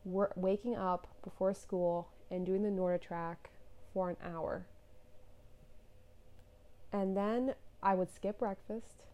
waking 0.04 0.74
up 0.74 1.06
before 1.22 1.54
school 1.54 2.08
and 2.28 2.44
doing 2.44 2.64
the 2.64 2.70
NordicTrack 2.70 3.36
for 3.92 4.10
an 4.10 4.16
hour. 4.22 4.66
And 6.92 7.16
then 7.16 7.54
I 7.82 7.94
would 7.94 8.12
skip 8.14 8.38
breakfast. 8.38 9.04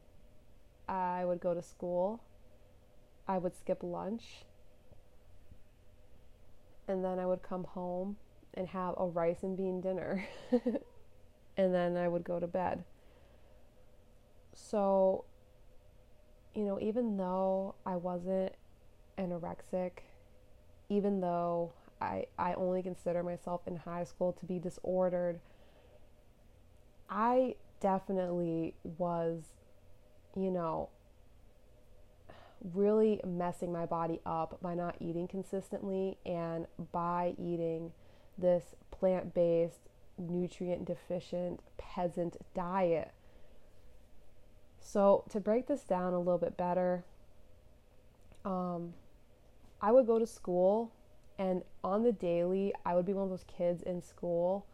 I 0.89 1.25
would 1.25 1.41
go 1.41 1.55
to 1.55 1.63
school. 1.63 2.23
I 3.27 3.39
would 3.39 3.57
skip 3.57 3.83
lunch. 3.83 4.45
And 6.87 7.05
then 7.05 7.19
I 7.19 7.27
would 7.27 7.43
come 7.43 7.65
home 7.65 8.17
and 8.55 8.69
have 8.69 8.95
a 8.97 9.07
rice 9.07 9.43
and 9.43 9.57
bean 9.57 9.81
dinner. 9.81 10.27
and 11.57 11.75
then 11.75 11.97
I 11.97 12.09
would 12.09 12.25
go 12.25 12.41
to 12.41 12.47
bed. 12.47 12.85
So, 14.55 15.25
you 16.55 16.65
know, 16.65 16.81
even 16.81 17.17
though 17.17 17.75
I 17.87 17.97
wasn't 17.97 18.55
anorexic, 19.19 19.91
even 20.89 21.21
though 21.21 21.73
I, 22.01 22.27
I 22.39 22.55
only 22.55 22.83
consider 22.83 23.23
myself 23.23 23.63
in 23.67 23.77
high 23.77 24.05
school 24.05 24.33
to 24.33 24.47
be 24.47 24.59
disordered. 24.59 25.41
I 27.11 27.57
definitely 27.81 28.75
was, 28.85 29.45
you 30.37 30.51
know, 30.51 30.91
really 32.75 33.21
messing 33.27 33.73
my 33.73 33.87
body 33.87 34.21
up 34.27 34.59
by 34.61 34.75
not 34.75 34.97
eating 35.01 35.29
consistently 35.29 36.19
and 36.27 36.67
by 36.93 37.35
eating 37.39 37.93
this 38.37 38.75
plant 38.91 39.35
based, 39.35 39.89
nutrient 40.19 40.85
deficient 40.85 41.61
peasant 41.77 42.37
diet. 42.55 43.13
So, 44.81 45.25
to 45.31 45.41
break 45.41 45.67
this 45.67 45.83
down 45.83 46.15
a 46.15 46.19
little 46.19 46.39
bit 46.39 46.57
better, 46.57 47.05
um, 48.45 48.95
I 49.81 49.93
would 49.93 50.07
go 50.07 50.19
to 50.19 50.27
school 50.27 50.93
and 51.39 51.63
on 51.85 52.03
the 52.03 52.13
daily, 52.13 52.75
I 52.85 52.95
would 52.95 53.07
be 53.07 53.15
one 53.15 53.25
of 53.25 53.31
those 53.31 53.45
kids 53.45 53.83
in 53.83 54.03
school 54.03 54.67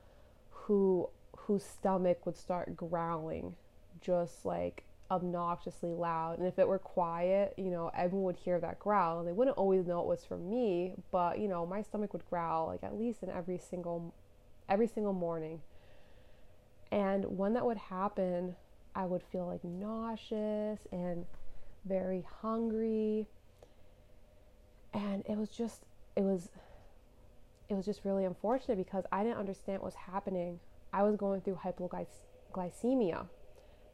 who 0.50 1.08
whose 1.36 1.62
stomach 1.62 2.24
would 2.24 2.36
start 2.36 2.74
growling 2.74 3.54
just 4.00 4.46
like 4.46 4.84
obnoxiously 5.10 5.92
loud. 5.92 6.38
And 6.38 6.46
if 6.48 6.58
it 6.58 6.66
were 6.66 6.78
quiet, 6.78 7.52
you 7.58 7.70
know, 7.70 7.90
everyone 7.94 8.24
would 8.24 8.36
hear 8.36 8.58
that 8.60 8.78
growl 8.78 9.18
and 9.18 9.28
they 9.28 9.32
wouldn't 9.32 9.58
always 9.58 9.86
know 9.86 10.00
it 10.00 10.06
was 10.06 10.24
from 10.24 10.48
me, 10.48 10.94
but 11.10 11.38
you 11.38 11.48
know, 11.48 11.66
my 11.66 11.82
stomach 11.82 12.14
would 12.14 12.28
growl 12.30 12.66
like 12.68 12.82
at 12.82 12.98
least 12.98 13.22
in 13.22 13.30
every 13.30 13.58
single 13.58 14.14
every 14.68 14.86
single 14.86 15.12
morning. 15.12 15.60
And 16.90 17.36
when 17.36 17.52
that 17.54 17.66
would 17.66 17.76
happen, 17.76 18.56
I 18.94 19.04
would 19.04 19.22
feel 19.22 19.46
like 19.46 19.64
nauseous 19.64 20.80
and 20.92 21.26
very 21.84 22.26
hungry. 22.40 23.26
And 24.94 25.24
it 25.28 25.36
was 25.36 25.50
just 25.50 25.82
it 26.16 26.22
was 26.22 26.48
it 27.68 27.74
was 27.74 27.86
just 27.86 28.04
really 28.04 28.24
unfortunate 28.24 28.76
because 28.76 29.04
I 29.10 29.22
didn't 29.22 29.38
understand 29.38 29.80
what 29.80 29.86
was 29.86 29.94
happening. 29.94 30.60
I 30.92 31.02
was 31.02 31.16
going 31.16 31.40
through 31.40 31.60
hypoglycemia. 31.64 33.26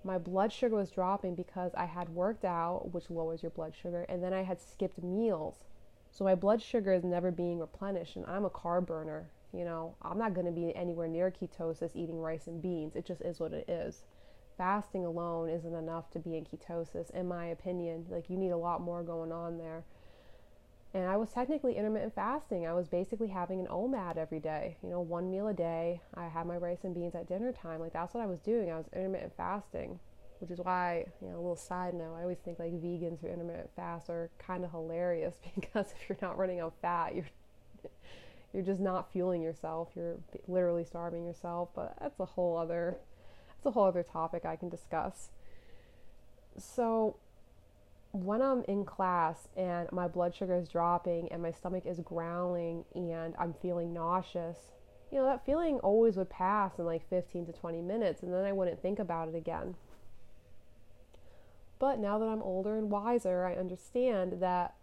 My 0.03 0.19
blood 0.19 0.53
sugar 0.53 0.77
was 0.77 0.91
dropping 0.91 1.35
because 1.35 1.73
I 1.75 1.85
had 1.85 2.09
worked 2.09 2.45
out, 2.45 2.93
which 2.93 3.11
lowers 3.11 3.43
your 3.43 3.51
blood 3.51 3.75
sugar, 3.81 4.07
and 4.09 4.23
then 4.23 4.33
I 4.33 4.43
had 4.43 4.61
skipped 4.61 5.03
meals. 5.03 5.65
So 6.11 6.25
my 6.25 6.35
blood 6.35 6.61
sugar 6.61 6.93
is 6.93 7.05
never 7.05 7.31
being 7.31 7.59
replenished, 7.59 8.17
and 8.17 8.27
I'm 8.27 8.45
a 8.45 8.51
carb 8.51 8.87
burner. 8.87 9.31
You 9.53 9.65
know, 9.65 9.95
I'm 10.03 10.19
not 10.19 10.35
going 10.35 10.47
to 10.47 10.53
be 10.53 10.75
anywhere 10.75 11.09
near 11.09 11.31
ketosis 11.31 11.95
eating 11.95 12.21
rice 12.21 12.47
and 12.47 12.63
beans. 12.63 12.97
It 12.97 13.05
just 13.05 13.21
is 13.21 13.41
what 13.41 13.53
it 13.53 13.69
is. 13.69 14.05
Fasting 14.57 15.05
alone 15.05 15.49
isn't 15.49 15.75
enough 15.75 16.11
to 16.11 16.19
be 16.19 16.37
in 16.37 16.45
ketosis, 16.45 17.11
in 17.11 17.29
my 17.29 17.47
opinion. 17.47 18.07
Like, 18.09 18.31
you 18.31 18.37
need 18.37 18.51
a 18.51 18.57
lot 18.57 18.81
more 18.81 19.03
going 19.03 19.33
on 19.33 19.59
there. 19.59 19.85
And 20.93 21.05
I 21.07 21.17
was 21.17 21.31
technically 21.31 21.77
intermittent 21.77 22.15
fasting. 22.15 22.67
I 22.67 22.73
was 22.73 22.89
basically 22.89 23.29
having 23.29 23.61
an 23.61 23.67
OMAD 23.67 24.17
every 24.17 24.41
day, 24.41 24.77
you 24.83 24.89
know, 24.89 25.01
one 25.01 25.31
meal 25.31 25.47
a 25.47 25.55
day. 25.55 26.01
I 26.15 26.27
had 26.27 26.47
my 26.47 26.57
rice 26.57 26.83
and 26.83 26.95
beans 26.95 27.15
at 27.15 27.29
dinner 27.29 27.53
time. 27.53 27.81
Like 27.81 27.93
that's 27.93 28.13
what 28.13 28.23
I 28.23 28.27
was 28.27 28.41
doing. 28.41 28.73
I 28.73 28.77
was 28.77 28.87
intermittent 28.93 29.37
fasting, 29.37 30.01
which 30.41 30.51
is 30.51 30.59
why, 30.59 31.07
you 31.23 31.29
know, 31.29 31.37
a 31.37 31.37
little 31.37 31.55
side 31.55 31.95
note, 31.95 32.17
I 32.19 32.23
always 32.23 32.39
think 32.39 32.59
like 32.59 32.73
vegans 32.73 33.21
who 33.21 33.29
intermittent 33.29 33.71
fast 33.77 34.11
are 34.11 34.31
kind 34.39 34.65
of 34.65 34.73
hilarious 34.73 35.35
because 35.55 35.93
if 35.93 36.09
you're 36.09 36.19
not 36.21 36.37
running 36.37 36.61
on 36.61 36.73
fat, 36.83 37.15
you're 37.15 37.31
you're 38.53 38.65
just 38.65 38.81
not 38.81 39.13
fueling 39.13 39.43
yourself. 39.43 39.91
You're 39.95 40.17
literally 40.49 40.85
starving 40.85 41.25
yourself, 41.25 41.69
but 41.73 41.95
that's 42.01 42.19
a 42.19 42.25
whole 42.25 42.57
other 42.57 42.99
that's 43.63 43.67
a 43.67 43.71
whole 43.71 43.85
other 43.85 44.03
topic 44.03 44.45
I 44.45 44.57
can 44.57 44.71
discuss. 44.71 45.29
So, 46.59 47.17
when 48.13 48.43
I'm 48.43 48.65
in 48.67 48.85
class 48.85 49.49
and 49.57 49.91
my 49.93 50.09
blood 50.09 50.35
sugar 50.35 50.57
is 50.57 50.69
dropping 50.69 51.31
and 51.31 51.43
my 51.43 51.53
stomach 51.53 51.85
is 51.87 52.01
growling 52.01 52.85
and 52.95 53.35
I'm 53.39 53.55
feeling 53.55 53.93
nauseous, 53.93 54.59
you 55.13 55.19
know, 55.19 55.25
that 55.27 55.47
feeling 55.47 55.79
always 55.79 56.17
would 56.17 56.31
pass 56.31 56.79
in 56.79 56.85
like 56.85 57.09
15 57.09 57.47
to 57.47 57.53
20 57.53 57.81
minutes 57.81 58.23
and 58.23 58.33
then 58.33 58.45
I 58.45 58.53
wouldn't 58.53 58.83
think 58.83 58.99
about 58.99 59.29
it 59.29 59.35
again. 59.35 59.77
But 61.79 61.99
now 61.99 62.19
that 62.19 62.27
I'm 62.27 62.43
older 62.43 62.77
and 62.77 62.91
wiser, 62.91 63.45
I 63.45 63.55
understand 63.55 64.41
that 64.41 64.75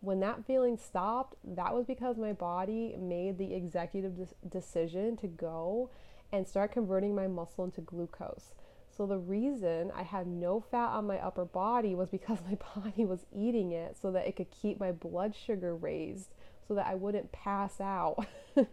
when 0.00 0.20
that 0.20 0.46
feeling 0.46 0.78
stopped, 0.78 1.36
that 1.44 1.74
was 1.74 1.84
because 1.84 2.16
my 2.16 2.32
body 2.32 2.96
made 2.98 3.38
the 3.38 3.54
executive 3.54 4.16
de- 4.16 4.48
decision 4.48 5.16
to 5.18 5.26
go 5.26 5.90
and 6.32 6.48
start 6.48 6.72
converting 6.72 7.14
my 7.14 7.26
muscle 7.26 7.64
into 7.64 7.82
glucose. 7.82 8.52
So 9.00 9.06
the 9.06 9.16
reason 9.16 9.90
I 9.96 10.02
had 10.02 10.26
no 10.26 10.60
fat 10.60 10.90
on 10.90 11.06
my 11.06 11.16
upper 11.16 11.46
body 11.46 11.94
was 11.94 12.10
because 12.10 12.36
my 12.46 12.58
body 12.76 13.06
was 13.06 13.24
eating 13.34 13.72
it 13.72 13.96
so 13.96 14.10
that 14.10 14.28
it 14.28 14.36
could 14.36 14.50
keep 14.50 14.78
my 14.78 14.92
blood 14.92 15.34
sugar 15.34 15.74
raised 15.74 16.34
so 16.68 16.74
that 16.74 16.86
I 16.86 16.96
wouldn't 16.96 17.32
pass 17.32 17.80
out. 17.80 18.26
you 18.54 18.68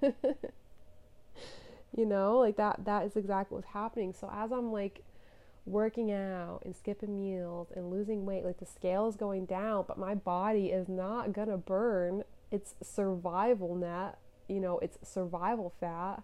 know, 2.06 2.40
like 2.40 2.58
that 2.58 2.84
that 2.84 3.06
is 3.06 3.16
exactly 3.16 3.56
what's 3.56 3.70
happening. 3.70 4.12
So 4.12 4.30
as 4.30 4.52
I'm 4.52 4.74
like 4.74 5.02
working 5.66 6.12
out 6.12 6.60
and 6.66 6.76
skipping 6.76 7.18
meals 7.18 7.70
and 7.74 7.90
losing 7.90 8.26
weight, 8.26 8.44
like 8.44 8.60
the 8.60 8.66
scale 8.66 9.08
is 9.08 9.16
going 9.16 9.46
down, 9.46 9.86
but 9.88 9.98
my 9.98 10.14
body 10.14 10.72
is 10.72 10.90
not 10.90 11.32
going 11.32 11.48
to 11.48 11.56
burn 11.56 12.26
its 12.52 12.76
survival 12.84 13.76
net, 13.76 14.18
you 14.50 14.60
know, 14.60 14.78
its 14.80 14.98
survival 15.04 15.72
fat 15.80 16.22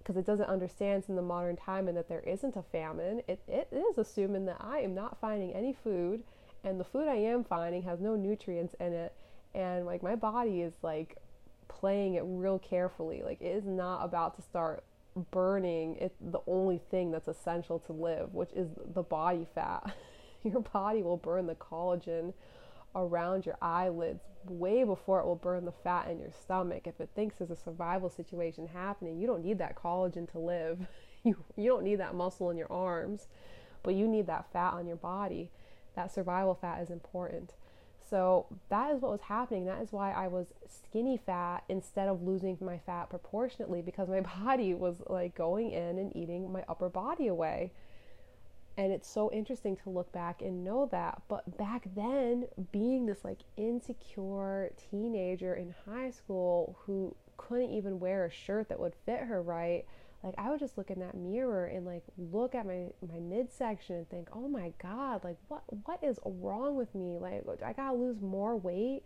because 0.00 0.16
it 0.16 0.26
doesn't 0.26 0.48
understand 0.48 1.04
in 1.08 1.16
the 1.16 1.22
modern 1.22 1.56
time 1.56 1.86
and 1.86 1.96
that 1.96 2.08
there 2.08 2.20
isn't 2.20 2.56
a 2.56 2.62
famine. 2.62 3.22
It, 3.28 3.40
it 3.46 3.68
is 3.70 3.98
assuming 3.98 4.46
that 4.46 4.56
I 4.58 4.78
am 4.78 4.94
not 4.94 5.20
finding 5.20 5.52
any 5.52 5.72
food 5.72 6.22
and 6.64 6.80
the 6.80 6.84
food 6.84 7.06
I 7.08 7.16
am 7.16 7.44
finding 7.44 7.82
has 7.82 8.00
no 8.00 8.16
nutrients 8.16 8.74
in 8.80 8.92
it. 8.92 9.14
And 9.54 9.86
like 9.86 10.02
my 10.02 10.16
body 10.16 10.62
is 10.62 10.72
like 10.82 11.16
playing 11.68 12.14
it 12.14 12.22
real 12.24 12.58
carefully. 12.58 13.22
Like 13.22 13.40
it 13.40 13.46
is 13.56 13.64
not 13.64 14.04
about 14.04 14.36
to 14.36 14.42
start 14.42 14.84
burning 15.30 15.96
it 15.96 16.14
the 16.20 16.40
only 16.46 16.80
thing 16.90 17.10
that's 17.10 17.28
essential 17.28 17.78
to 17.80 17.92
live, 17.92 18.32
which 18.34 18.52
is 18.54 18.68
the 18.94 19.02
body 19.02 19.46
fat. 19.54 19.94
your 20.44 20.60
body 20.60 21.02
will 21.02 21.16
burn 21.16 21.46
the 21.46 21.54
collagen 21.54 22.32
around 22.94 23.46
your 23.46 23.56
eyelids 23.62 24.24
way 24.48 24.84
before 24.84 25.20
it 25.20 25.26
will 25.26 25.36
burn 25.36 25.64
the 25.64 25.72
fat 25.72 26.08
in 26.08 26.18
your 26.18 26.30
stomach. 26.30 26.86
If 26.86 27.00
it 27.00 27.10
thinks 27.14 27.36
there's 27.36 27.50
a 27.50 27.56
survival 27.56 28.08
situation 28.08 28.68
happening, 28.68 29.18
you 29.18 29.26
don't 29.26 29.44
need 29.44 29.58
that 29.58 29.76
collagen 29.76 30.30
to 30.32 30.38
live. 30.38 30.80
You 31.22 31.36
you 31.54 31.68
don't 31.68 31.84
need 31.84 31.96
that 31.96 32.14
muscle 32.14 32.48
in 32.48 32.56
your 32.56 32.72
arms, 32.72 33.28
but 33.82 33.94
you 33.94 34.08
need 34.08 34.26
that 34.28 34.50
fat 34.54 34.72
on 34.72 34.86
your 34.86 34.96
body. 34.96 35.50
That 35.94 36.10
survival 36.10 36.54
fat 36.54 36.80
is 36.80 36.88
important. 36.88 37.52
So 38.10 38.46
that 38.70 38.90
is 38.90 39.02
what 39.02 39.12
was 39.12 39.20
happening. 39.20 39.66
That 39.66 39.82
is 39.82 39.92
why 39.92 40.12
I 40.12 40.28
was 40.28 40.46
skinny 40.66 41.16
fat 41.18 41.62
instead 41.68 42.08
of 42.08 42.22
losing 42.22 42.56
my 42.60 42.78
fat 42.78 43.10
proportionately 43.10 43.82
because 43.82 44.08
my 44.08 44.20
body 44.44 44.72
was 44.72 45.02
like 45.08 45.34
going 45.34 45.70
in 45.72 45.98
and 45.98 46.14
eating 46.16 46.50
my 46.50 46.64
upper 46.68 46.88
body 46.88 47.26
away. 47.26 47.72
And 48.76 48.92
it's 48.92 49.08
so 49.08 49.30
interesting 49.32 49.76
to 49.76 49.90
look 49.90 50.10
back 50.12 50.42
and 50.42 50.64
know 50.64 50.88
that. 50.90 51.22
But 51.28 51.58
back 51.58 51.88
then, 51.94 52.46
being 52.72 53.06
this 53.06 53.24
like 53.24 53.40
insecure 53.56 54.72
teenager 54.90 55.54
in 55.54 55.74
high 55.86 56.10
school 56.10 56.76
who 56.80 57.14
couldn't 57.36 57.70
even 57.70 58.00
wear 58.00 58.24
a 58.24 58.30
shirt 58.30 58.68
that 58.68 58.80
would 58.80 58.94
fit 59.04 59.20
her 59.20 59.42
right, 59.42 59.84
like 60.22 60.34
I 60.36 60.50
would 60.50 60.60
just 60.60 60.76
look 60.76 60.90
in 60.90 61.00
that 61.00 61.14
mirror 61.14 61.66
and 61.66 61.86
like 61.86 62.02
look 62.18 62.54
at 62.54 62.66
my 62.66 62.88
my 63.10 63.18
midsection 63.18 63.96
and 63.96 64.08
think, 64.10 64.28
"Oh 64.32 64.48
my 64.48 64.72
god, 64.80 65.24
like 65.24 65.38
what 65.48 65.62
what 65.86 66.02
is 66.04 66.18
wrong 66.24 66.76
with 66.76 66.94
me? 66.94 67.18
Like 67.18 67.62
I 67.62 67.72
got 67.72 67.92
to 67.92 67.96
lose 67.96 68.20
more 68.20 68.56
weight. 68.56 69.02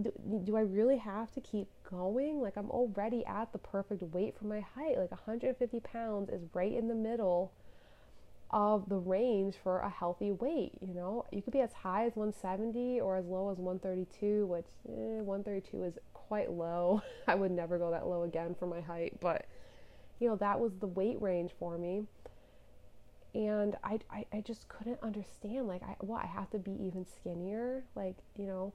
Do, 0.00 0.12
do 0.44 0.56
I 0.56 0.60
really 0.60 0.98
have 0.98 1.32
to 1.32 1.40
keep 1.40 1.68
going? 1.88 2.40
Like 2.40 2.56
I'm 2.56 2.70
already 2.70 3.24
at 3.26 3.52
the 3.52 3.58
perfect 3.58 4.02
weight 4.02 4.36
for 4.38 4.44
my 4.44 4.60
height. 4.60 4.98
Like 4.98 5.10
150 5.10 5.80
pounds 5.80 6.28
is 6.30 6.42
right 6.54 6.72
in 6.72 6.88
the 6.88 6.94
middle 6.94 7.52
of 8.50 8.88
the 8.88 8.96
range 8.96 9.56
for 9.62 9.80
a 9.80 9.90
healthy 9.90 10.32
weight. 10.32 10.72
You 10.80 10.94
know, 10.94 11.24
you 11.32 11.42
could 11.42 11.52
be 11.52 11.60
as 11.60 11.72
high 11.72 12.06
as 12.06 12.16
170 12.16 13.00
or 13.00 13.16
as 13.16 13.26
low 13.26 13.50
as 13.50 13.58
132, 13.58 14.46
which 14.46 14.66
eh, 14.88 15.20
132 15.20 15.82
is 15.84 15.98
quite 16.14 16.50
low. 16.50 17.02
I 17.26 17.34
would 17.34 17.50
never 17.50 17.78
go 17.78 17.90
that 17.90 18.06
low 18.06 18.22
again 18.22 18.54
for 18.58 18.66
my 18.66 18.80
height, 18.80 19.18
but 19.20 19.46
you 20.18 20.28
know, 20.28 20.36
that 20.36 20.60
was 20.60 20.72
the 20.80 20.86
weight 20.86 21.20
range 21.20 21.52
for 21.58 21.76
me. 21.76 22.04
And 23.34 23.76
I, 23.84 23.98
I, 24.10 24.24
I 24.32 24.40
just 24.40 24.66
couldn't 24.68 24.98
understand, 25.02 25.68
like, 25.68 25.82
I, 25.82 25.94
what, 26.00 26.24
I 26.24 26.26
have 26.26 26.48
to 26.50 26.58
be 26.58 26.70
even 26.70 27.04
skinnier? 27.04 27.84
Like, 27.94 28.16
you 28.34 28.46
know, 28.46 28.72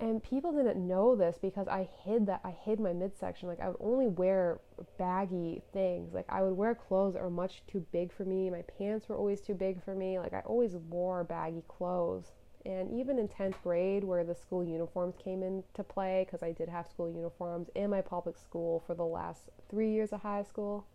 and 0.00 0.22
people 0.22 0.52
didn't 0.52 0.86
know 0.86 1.16
this 1.16 1.38
because 1.40 1.66
I 1.66 1.88
hid 2.04 2.26
that, 2.26 2.40
I 2.44 2.50
hid 2.50 2.78
my 2.78 2.92
midsection. 2.92 3.48
Like, 3.48 3.60
I 3.60 3.68
would 3.68 3.80
only 3.80 4.06
wear 4.06 4.60
baggy 4.96 5.60
things. 5.72 6.14
Like, 6.14 6.26
I 6.28 6.42
would 6.42 6.56
wear 6.56 6.74
clothes 6.74 7.14
that 7.14 7.22
were 7.22 7.30
much 7.30 7.62
too 7.66 7.84
big 7.90 8.12
for 8.12 8.24
me. 8.24 8.48
My 8.48 8.62
pants 8.78 9.08
were 9.08 9.16
always 9.16 9.40
too 9.40 9.54
big 9.54 9.82
for 9.82 9.94
me. 9.96 10.20
Like, 10.20 10.32
I 10.32 10.40
always 10.40 10.76
wore 10.76 11.24
baggy 11.24 11.64
clothes. 11.66 12.32
And 12.64 12.92
even 12.92 13.18
in 13.18 13.28
10th 13.28 13.60
grade, 13.62 14.04
where 14.04 14.24
the 14.24 14.34
school 14.34 14.62
uniforms 14.62 15.16
came 15.16 15.42
into 15.42 15.82
play, 15.82 16.24
because 16.24 16.42
I 16.44 16.52
did 16.52 16.68
have 16.68 16.86
school 16.86 17.10
uniforms 17.10 17.68
in 17.74 17.90
my 17.90 18.00
public 18.00 18.36
school 18.38 18.84
for 18.86 18.94
the 18.94 19.04
last 19.04 19.50
three 19.68 19.90
years 19.90 20.12
of 20.12 20.22
high 20.22 20.42
school. 20.44 20.86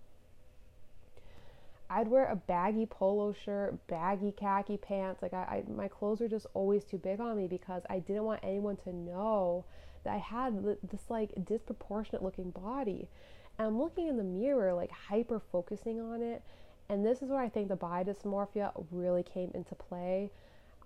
I'd 1.90 2.08
wear 2.08 2.26
a 2.26 2.36
baggy 2.36 2.86
polo 2.86 3.34
shirt, 3.34 3.88
baggy 3.88 4.32
khaki 4.32 4.78
pants. 4.78 5.22
Like 5.22 5.34
I, 5.34 5.64
I, 5.68 5.72
my 5.72 5.88
clothes 5.88 6.22
were 6.22 6.28
just 6.28 6.48
always 6.54 6.84
too 6.84 6.98
big 6.98 7.20
on 7.20 7.38
me 7.38 7.48
because 7.48 7.84
I 7.90 8.00
didn't 8.00 8.24
want 8.24 8.40
anyone 8.44 8.78
to 8.78 8.94
know 8.94 9.66
that 10.04 10.14
I 10.14 10.18
had 10.18 10.64
this 10.64 11.10
like 11.10 11.32
disproportionate 11.46 12.24
looking 12.24 12.52
body. 12.52 13.10
And 13.58 13.68
I'm 13.68 13.80
looking 13.80 14.08
in 14.08 14.18
the 14.18 14.24
mirror, 14.24 14.74
like 14.74 14.92
hyper 14.92 15.40
focusing 15.52 16.02
on 16.02 16.22
it. 16.22 16.42
And 16.90 17.06
this 17.06 17.22
is 17.22 17.30
where 17.30 17.42
I 17.42 17.50
think 17.50 17.70
the 17.70 17.76
body 17.76 18.12
dysmorphia 18.12 18.72
really 18.92 19.24
came 19.24 19.52
into 19.54 19.76
play. 19.76 20.32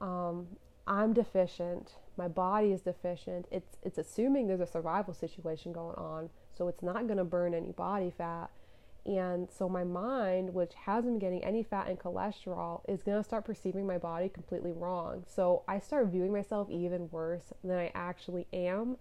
Um, 0.02 0.48
I'm 0.86 1.14
deficient. 1.14 1.96
My 2.18 2.28
body 2.28 2.72
is 2.72 2.82
deficient. 2.82 3.48
It's 3.52 3.78
it's 3.84 3.98
assuming 3.98 4.48
there's 4.48 4.62
a 4.62 4.68
survival 4.68 5.14
situation 5.14 5.74
going 5.74 5.96
on 5.96 6.30
so 6.58 6.68
it's 6.68 6.82
not 6.82 7.06
going 7.06 7.18
to 7.18 7.24
burn 7.24 7.54
any 7.54 7.72
body 7.72 8.12
fat. 8.18 8.50
And 9.08 9.48
so 9.50 9.70
my 9.70 9.86
mind, 9.86 10.54
which 10.54 10.74
hasn't 10.74 11.14
been 11.14 11.20
getting 11.20 11.44
any 11.44 11.64
fat 11.64 11.88
and 11.88 11.98
cholesterol, 11.98 12.82
is 12.90 13.02
to 13.04 13.24
start 13.24 13.46
perceiving 13.46 13.88
my 13.88 13.98
body 13.98 14.28
completely 14.28 14.74
wrong. 14.74 15.24
So 15.26 15.64
I 15.66 15.80
start 15.80 16.08
viewing 16.08 16.34
myself 16.34 16.70
even 16.70 17.10
worse 17.10 17.54
than 17.64 17.78
I 17.78 17.90
actually 17.96 18.48
am. 18.52 18.98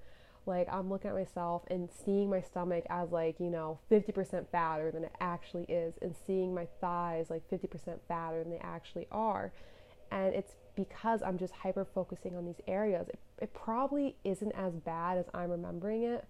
Like 0.46 0.68
I'm 0.72 0.88
looking 0.88 1.10
at 1.10 1.16
myself 1.16 1.64
and 1.72 1.88
seeing 1.90 2.30
my 2.30 2.40
stomach 2.40 2.84
as 2.88 3.10
like, 3.10 3.40
you 3.40 3.50
know, 3.50 3.80
50% 3.90 4.46
fatter 4.48 4.92
than 4.92 5.02
it 5.02 5.12
actually 5.20 5.64
is 5.64 5.94
and 6.00 6.14
seeing 6.24 6.54
my 6.54 6.68
thighs 6.80 7.26
like 7.28 7.42
50% 7.50 7.98
fatter 8.06 8.44
than 8.44 8.52
they 8.52 8.60
actually 8.60 9.08
are. 9.10 9.52
And 10.12 10.36
it's 10.36 10.52
because 10.76 11.20
I'm 11.20 11.36
just 11.36 11.52
hyper 11.52 11.84
focusing 11.84 12.36
on 12.36 12.46
these 12.46 12.60
areas. 12.68 13.08
It, 13.08 13.18
it 13.42 13.54
probably 13.54 14.14
isn't 14.22 14.52
as 14.52 14.76
bad 14.76 15.18
as 15.18 15.24
I'm 15.34 15.50
remembering 15.50 16.04
it, 16.04 16.24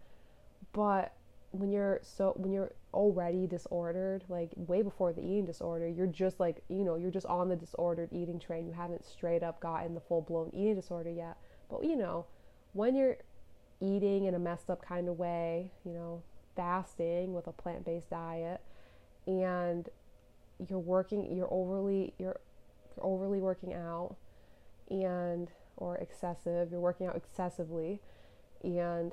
but 0.72 1.12
when 1.58 1.70
you're 1.70 2.00
so 2.02 2.32
when 2.36 2.52
you're 2.52 2.72
already 2.96 3.46
disordered 3.46 4.24
like 4.28 4.50
way 4.56 4.80
before 4.80 5.12
the 5.12 5.20
eating 5.20 5.44
disorder 5.44 5.87
you're 5.87 6.06
just 6.06 6.40
like 6.40 6.62
you 6.68 6.82
know 6.82 6.96
you're 6.96 7.11
just 7.11 7.26
on 7.26 7.50
the 7.50 7.56
disordered 7.56 8.09
eating 8.11 8.40
train. 8.40 8.66
You 8.66 8.72
haven't 8.72 9.04
straight 9.04 9.42
up 9.42 9.61
gotten 9.61 9.94
the 9.94 10.00
full 10.00 10.22
blown 10.22 10.50
eating 10.54 10.74
disorder 10.74 11.11
yet. 11.11 11.37
But 11.70 11.85
you 11.85 11.94
know 11.94 12.24
when 12.72 12.96
you're 12.96 13.18
eating 13.80 14.24
in 14.24 14.35
a 14.35 14.38
messed 14.38 14.70
up 14.70 14.82
kind 14.82 15.09
of 15.09 15.18
way 15.18 15.70
you 15.85 15.92
know 15.92 16.22
fasting 16.56 17.35
with 17.35 17.46
a 17.46 17.52
plant-based 17.52 18.09
diet 18.09 18.62
and 19.26 19.90
you're 20.66 20.78
working 20.78 21.37
you're 21.37 21.52
overly 21.52 22.14
you're, 22.18 22.40
you're 22.96 23.04
overly 23.04 23.40
working 23.40 23.74
out 23.74 24.16
and 24.88 25.50
or 25.76 25.96
excessive 25.98 26.70
you're 26.70 26.80
working 26.80 27.06
out 27.06 27.14
excessively 27.14 28.00
and 28.64 29.12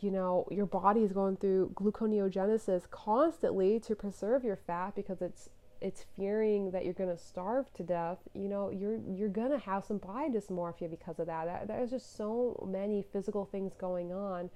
you 0.00 0.10
know, 0.10 0.46
your 0.50 0.66
body 0.66 1.02
is 1.02 1.12
going 1.12 1.36
through 1.36 1.72
gluconeogenesis 1.74 2.90
constantly 2.90 3.80
to 3.80 3.94
preserve 3.94 4.44
your 4.44 4.56
fat 4.56 4.94
because 4.94 5.22
it's 5.22 5.50
it's 5.80 6.04
fearing 6.16 6.72
that 6.72 6.84
you're 6.84 6.94
going 6.94 7.14
to 7.14 7.22
starve 7.22 7.72
to 7.74 7.82
death, 7.84 8.18
you 8.34 8.48
know, 8.48 8.70
you're 8.70 8.98
you're 9.08 9.28
going 9.28 9.50
to 9.50 9.58
have 9.58 9.84
some 9.84 9.98
body 9.98 10.30
dysmorphia 10.30 10.90
because 10.90 11.18
of 11.20 11.26
that. 11.26 11.46
that. 11.46 11.68
There's 11.68 11.90
just 11.90 12.16
so 12.16 12.66
many 12.68 13.04
physical 13.12 13.44
things 13.44 13.72
going 13.74 14.12
on. 14.12 14.50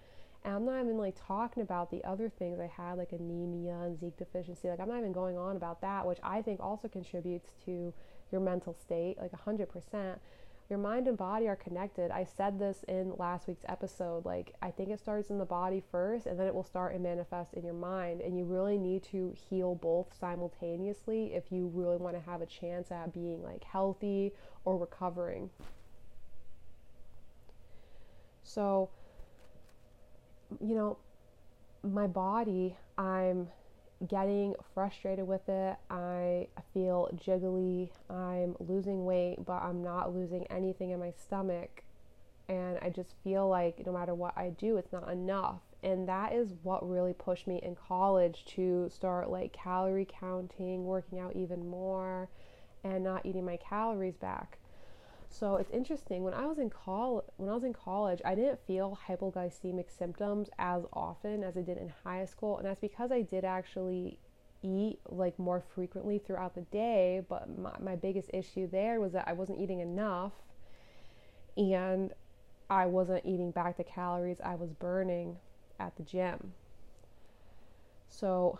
And 0.44 0.54
I'm 0.54 0.64
not 0.64 0.80
even 0.80 0.98
like 0.98 1.14
talking 1.24 1.62
about 1.62 1.90
the 1.90 2.02
other 2.04 2.28
things 2.28 2.58
I 2.58 2.66
had, 2.66 2.98
like 2.98 3.12
anemia 3.12 3.78
and 3.82 3.96
zinc 3.98 4.16
deficiency. 4.16 4.68
Like 4.68 4.80
I'm 4.80 4.88
not 4.88 4.98
even 4.98 5.12
going 5.12 5.38
on 5.38 5.56
about 5.56 5.80
that, 5.82 6.06
which 6.06 6.18
I 6.24 6.42
think 6.42 6.58
also 6.58 6.88
contributes 6.88 7.52
to 7.66 7.94
your 8.32 8.40
mental 8.40 8.74
state, 8.74 9.18
like 9.18 9.30
100% 9.30 10.18
your 10.72 10.78
mind 10.78 11.06
and 11.06 11.18
body 11.18 11.48
are 11.48 11.56
connected. 11.56 12.10
I 12.10 12.24
said 12.24 12.58
this 12.58 12.82
in 12.88 13.12
last 13.18 13.46
week's 13.46 13.66
episode. 13.68 14.24
Like, 14.24 14.54
I 14.62 14.70
think 14.70 14.88
it 14.88 14.98
starts 14.98 15.28
in 15.28 15.36
the 15.36 15.44
body 15.44 15.82
first, 15.92 16.24
and 16.24 16.40
then 16.40 16.46
it 16.46 16.54
will 16.54 16.64
start 16.64 16.94
and 16.94 17.02
manifest 17.02 17.52
in 17.52 17.62
your 17.62 17.74
mind. 17.74 18.22
And 18.22 18.38
you 18.38 18.46
really 18.46 18.78
need 18.78 19.02
to 19.04 19.34
heal 19.50 19.74
both 19.74 20.16
simultaneously 20.18 21.34
if 21.34 21.52
you 21.52 21.70
really 21.74 21.98
want 21.98 22.16
to 22.16 22.22
have 22.22 22.40
a 22.40 22.46
chance 22.46 22.90
at 22.90 23.12
being 23.12 23.42
like 23.42 23.64
healthy 23.64 24.32
or 24.64 24.78
recovering. 24.78 25.50
So, 28.42 28.88
you 30.58 30.74
know, 30.74 30.96
my 31.82 32.06
body, 32.06 32.76
I'm 32.96 33.48
getting 34.08 34.54
frustrated 34.74 35.26
with 35.26 35.48
it. 35.48 35.76
I 35.90 36.48
feel 36.74 37.08
jiggly. 37.14 37.90
I'm 38.10 38.56
losing 38.58 39.04
weight, 39.04 39.44
but 39.44 39.62
I'm 39.62 39.82
not 39.82 40.14
losing 40.14 40.46
anything 40.48 40.90
in 40.90 41.00
my 41.00 41.12
stomach. 41.12 41.82
And 42.48 42.78
I 42.82 42.90
just 42.90 43.14
feel 43.22 43.48
like 43.48 43.86
no 43.86 43.92
matter 43.92 44.14
what 44.14 44.36
I 44.36 44.50
do, 44.50 44.76
it's 44.76 44.92
not 44.92 45.08
enough. 45.10 45.60
And 45.82 46.08
that 46.08 46.32
is 46.32 46.52
what 46.62 46.88
really 46.88 47.12
pushed 47.12 47.46
me 47.46 47.60
in 47.62 47.74
college 47.74 48.44
to 48.56 48.88
start 48.88 49.30
like 49.30 49.52
calorie 49.52 50.08
counting, 50.08 50.84
working 50.84 51.18
out 51.18 51.34
even 51.34 51.68
more, 51.68 52.28
and 52.84 53.04
not 53.04 53.24
eating 53.24 53.44
my 53.44 53.56
calories 53.56 54.16
back. 54.16 54.58
So 55.32 55.56
it's 55.56 55.70
interesting. 55.70 56.24
When 56.24 56.34
I 56.34 56.44
was 56.44 56.58
in 56.58 56.68
col- 56.68 57.24
when 57.38 57.48
I 57.48 57.54
was 57.54 57.64
in 57.64 57.72
college, 57.72 58.20
I 58.22 58.34
didn't 58.34 58.60
feel 58.66 58.98
hypoglycemic 59.08 59.90
symptoms 59.90 60.50
as 60.58 60.84
often 60.92 61.42
as 61.42 61.56
I 61.56 61.62
did 61.62 61.78
in 61.78 61.90
high 62.04 62.26
school, 62.26 62.58
and 62.58 62.66
that's 62.66 62.80
because 62.80 63.10
I 63.10 63.22
did 63.22 63.42
actually 63.42 64.18
eat 64.62 65.00
like 65.08 65.38
more 65.38 65.62
frequently 65.74 66.18
throughout 66.18 66.54
the 66.54 66.60
day. 66.60 67.22
But 67.26 67.58
my, 67.58 67.72
my 67.80 67.96
biggest 67.96 68.28
issue 68.34 68.68
there 68.68 69.00
was 69.00 69.12
that 69.12 69.26
I 69.26 69.32
wasn't 69.32 69.58
eating 69.58 69.80
enough, 69.80 70.34
and 71.56 72.12
I 72.68 72.84
wasn't 72.84 73.24
eating 73.24 73.52
back 73.52 73.78
the 73.78 73.84
calories 73.84 74.38
I 74.44 74.54
was 74.54 74.74
burning 74.74 75.38
at 75.80 75.96
the 75.96 76.02
gym. 76.02 76.52
So 78.10 78.58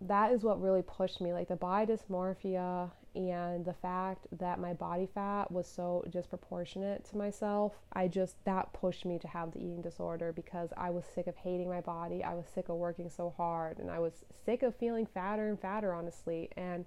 that 0.00 0.30
is 0.30 0.44
what 0.44 0.62
really 0.62 0.82
pushed 0.82 1.20
me 1.20 1.32
like 1.32 1.48
the 1.48 1.56
body 1.56 1.92
dysmorphia 1.92 2.92
and 3.14 3.64
the 3.64 3.72
fact 3.72 4.26
that 4.30 4.60
my 4.60 4.72
body 4.72 5.08
fat 5.12 5.50
was 5.50 5.66
so 5.66 6.04
disproportionate 6.10 7.04
to 7.04 7.16
myself 7.16 7.72
i 7.92 8.06
just 8.06 8.36
that 8.44 8.72
pushed 8.72 9.04
me 9.04 9.18
to 9.18 9.26
have 9.26 9.52
the 9.52 9.58
eating 9.58 9.82
disorder 9.82 10.32
because 10.32 10.70
i 10.76 10.88
was 10.90 11.04
sick 11.04 11.26
of 11.26 11.36
hating 11.36 11.68
my 11.68 11.80
body. 11.80 12.22
I 12.22 12.34
was 12.34 12.46
sick 12.46 12.68
of 12.68 12.76
working 12.76 13.10
so 13.10 13.34
hard 13.36 13.78
and 13.78 13.90
i 13.90 13.98
was 13.98 14.24
sick 14.44 14.62
of 14.62 14.76
feeling 14.76 15.06
fatter 15.06 15.48
and 15.48 15.58
fatter 15.58 15.92
honestly. 15.92 16.50
And 16.56 16.86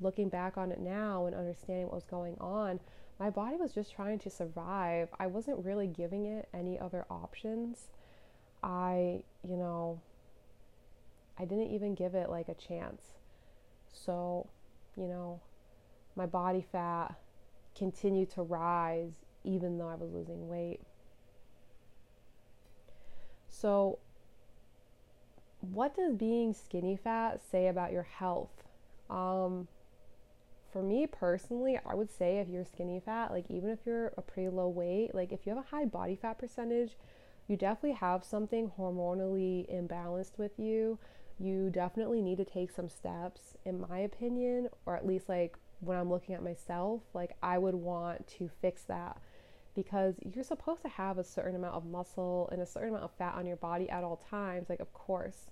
looking 0.00 0.28
back 0.28 0.58
on 0.58 0.72
it 0.72 0.80
now 0.80 1.26
and 1.26 1.34
understanding 1.34 1.86
what 1.86 1.94
was 1.94 2.04
going 2.04 2.36
on 2.40 2.80
my 3.18 3.30
body 3.30 3.56
was 3.56 3.72
just 3.72 3.94
trying 3.94 4.18
to 4.18 4.28
survive. 4.28 5.08
I 5.20 5.28
wasn't 5.28 5.64
really 5.64 5.86
giving 5.86 6.26
it 6.26 6.48
any 6.52 6.78
other 6.80 7.06
options. 7.08 7.88
I 8.62 9.22
you 9.48 9.56
know 9.56 10.00
I 11.38 11.44
didn't 11.44 11.72
even 11.72 11.94
give 11.94 12.14
it 12.14 12.30
like 12.30 12.48
a 12.48 12.54
chance. 12.54 13.02
So, 13.92 14.46
you 14.96 15.06
know, 15.06 15.40
my 16.16 16.26
body 16.26 16.64
fat 16.72 17.14
continued 17.76 18.30
to 18.30 18.42
rise 18.42 19.12
even 19.42 19.78
though 19.78 19.88
I 19.88 19.94
was 19.94 20.12
losing 20.12 20.48
weight. 20.48 20.80
So, 23.48 23.98
what 25.60 25.96
does 25.96 26.14
being 26.14 26.54
skinny 26.54 26.96
fat 26.96 27.40
say 27.50 27.68
about 27.68 27.92
your 27.92 28.02
health? 28.02 28.64
Um, 29.10 29.68
for 30.72 30.82
me 30.82 31.06
personally, 31.06 31.78
I 31.86 31.94
would 31.94 32.10
say 32.10 32.38
if 32.38 32.48
you're 32.48 32.64
skinny 32.64 33.00
fat, 33.04 33.30
like 33.30 33.50
even 33.50 33.70
if 33.70 33.80
you're 33.86 34.12
a 34.16 34.22
pretty 34.22 34.48
low 34.48 34.68
weight, 34.68 35.14
like 35.14 35.32
if 35.32 35.46
you 35.46 35.54
have 35.54 35.64
a 35.64 35.68
high 35.68 35.84
body 35.84 36.16
fat 36.16 36.38
percentage, 36.38 36.96
you 37.46 37.56
definitely 37.56 37.98
have 37.98 38.24
something 38.24 38.72
hormonally 38.78 39.70
imbalanced 39.70 40.38
with 40.38 40.58
you 40.58 40.98
you 41.38 41.70
definitely 41.70 42.20
need 42.20 42.38
to 42.38 42.44
take 42.44 42.70
some 42.70 42.88
steps, 42.88 43.56
in 43.64 43.80
my 43.80 43.98
opinion, 43.98 44.68
or 44.86 44.96
at 44.96 45.06
least 45.06 45.28
like 45.28 45.56
when 45.86 45.98
I'm 45.98 46.10
looking 46.10 46.34
at 46.34 46.42
myself, 46.42 47.02
like 47.14 47.36
I 47.42 47.58
would 47.58 47.74
want 47.74 48.26
to 48.38 48.48
fix 48.60 48.82
that 48.84 49.18
because 49.74 50.14
you're 50.24 50.44
supposed 50.44 50.82
to 50.82 50.88
have 50.88 51.18
a 51.18 51.24
certain 51.24 51.56
amount 51.56 51.74
of 51.74 51.84
muscle 51.84 52.48
and 52.52 52.62
a 52.62 52.66
certain 52.66 52.90
amount 52.90 53.04
of 53.04 53.10
fat 53.12 53.34
on 53.34 53.46
your 53.46 53.56
body 53.56 53.90
at 53.90 54.04
all 54.04 54.22
times, 54.30 54.68
like, 54.68 54.80
of 54.80 54.92
course. 54.92 55.50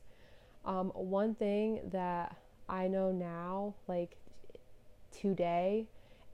Um, 0.65 0.91
one 0.95 1.35
thing 1.35 1.81
that 1.91 2.37
I 2.69 2.87
know 2.87 3.11
now, 3.11 3.75
like 3.89 4.17
today, 5.11 5.89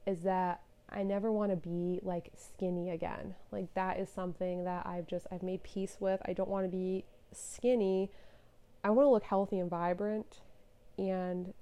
is 0.05 0.21
that 0.21 0.61
I 0.87 1.03
never 1.03 1.31
want 1.31 1.51
to 1.51 1.55
be 1.55 1.99
like 2.03 2.31
skinny 2.35 2.91
again. 2.91 3.35
Like 3.51 3.73
that 3.73 3.99
is 3.99 4.09
something 4.09 4.63
that 4.65 4.85
I've 4.85 5.07
just 5.07 5.27
I've 5.31 5.43
made 5.43 5.63
peace 5.63 5.97
with. 5.99 6.19
I 6.25 6.33
don't 6.33 6.49
want 6.49 6.65
to 6.65 6.69
be 6.69 7.05
skinny 7.31 8.09
I 8.83 8.89
want 8.91 9.05
to 9.05 9.09
look 9.09 9.23
healthy 9.23 9.59
and 9.59 9.69
vibrant 9.69 10.41
and 10.97 11.53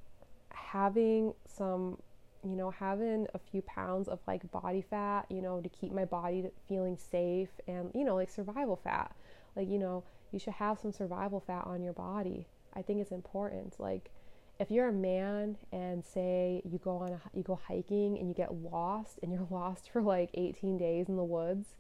having 0.54 1.34
some 1.48 1.98
you 2.44 2.56
know 2.56 2.72
having 2.72 3.28
a 3.34 3.40
few 3.40 3.62
pounds 3.64 4.08
of 4.08 4.20
like 4.28 4.50
body 4.52 4.82
fat 4.82 5.26
you 5.30 5.42
know 5.42 5.60
to 5.60 5.70
keep 5.70 5.92
my 5.92 6.06
body 6.06 6.50
feeling 6.68 6.98
safe 6.98 7.50
and 7.68 7.92
you 7.94 8.04
know 8.04 8.16
like 8.16 8.30
survival 8.30 8.76
fat. 8.76 9.16
Like 9.56 9.70
you 9.70 9.80
know 9.80 10.04
you 10.32 10.40
should 10.40 10.54
have 10.54 10.80
some 10.80 10.92
survival 10.92 11.40
fat 11.40 11.66
on 11.66 11.82
your 11.82 11.94
body. 11.94 12.48
I 12.74 12.82
think 12.82 13.02
it's 13.02 13.12
important. 13.12 13.80
Like 13.80 14.12
if 14.60 14.72
you're 14.72 14.88
a 14.88 14.94
man 14.94 15.58
and 15.72 16.04
say 16.04 16.62
you 16.66 16.80
go 16.80 16.98
on 16.98 17.14
a, 17.14 17.22
you 17.34 17.44
go 17.44 17.60
hiking 17.68 18.18
and 18.18 18.28
you 18.28 18.34
get 18.34 18.54
lost 18.54 19.20
and 19.22 19.32
you're 19.32 19.48
lost 19.52 19.90
for 19.92 20.02
like 20.02 20.30
18 20.34 20.78
days 20.78 21.10
in 21.10 21.16
the 21.16 21.24
woods 21.24 21.76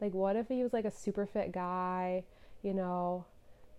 like 0.00 0.12
what 0.12 0.36
if 0.36 0.48
he 0.48 0.62
was 0.62 0.72
like 0.72 0.84
a 0.84 0.90
super 0.90 1.26
fit 1.26 1.52
guy 1.52 2.22
you 2.62 2.74
know 2.74 3.24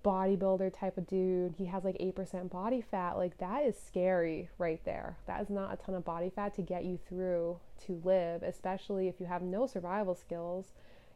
bodybuilder 0.04 0.78
type 0.78 0.98
of 0.98 1.08
dude, 1.08 1.56
he 1.58 1.66
has 1.66 1.84
like 1.84 1.98
8% 1.98 2.50
body 2.50 2.82
fat, 2.82 3.18
like 3.18 3.38
that 3.40 3.64
is 3.64 3.76
scary 3.78 4.50
right 4.58 4.84
there. 4.86 5.18
That 5.28 5.42
is 5.42 5.50
not 5.50 5.74
a 5.74 5.78
ton 5.78 5.96
of 5.96 6.06
body 6.06 6.32
fat 6.34 6.56
to 6.56 6.62
get 6.62 6.86
you 6.86 7.00
through 7.08 7.60
to 7.86 8.02
live, 8.04 8.44
especially 8.44 9.08
if 9.08 9.20
you 9.20 9.26
have 9.26 9.42
no 9.42 9.68
survival 9.68 10.16
skills. 10.16 10.68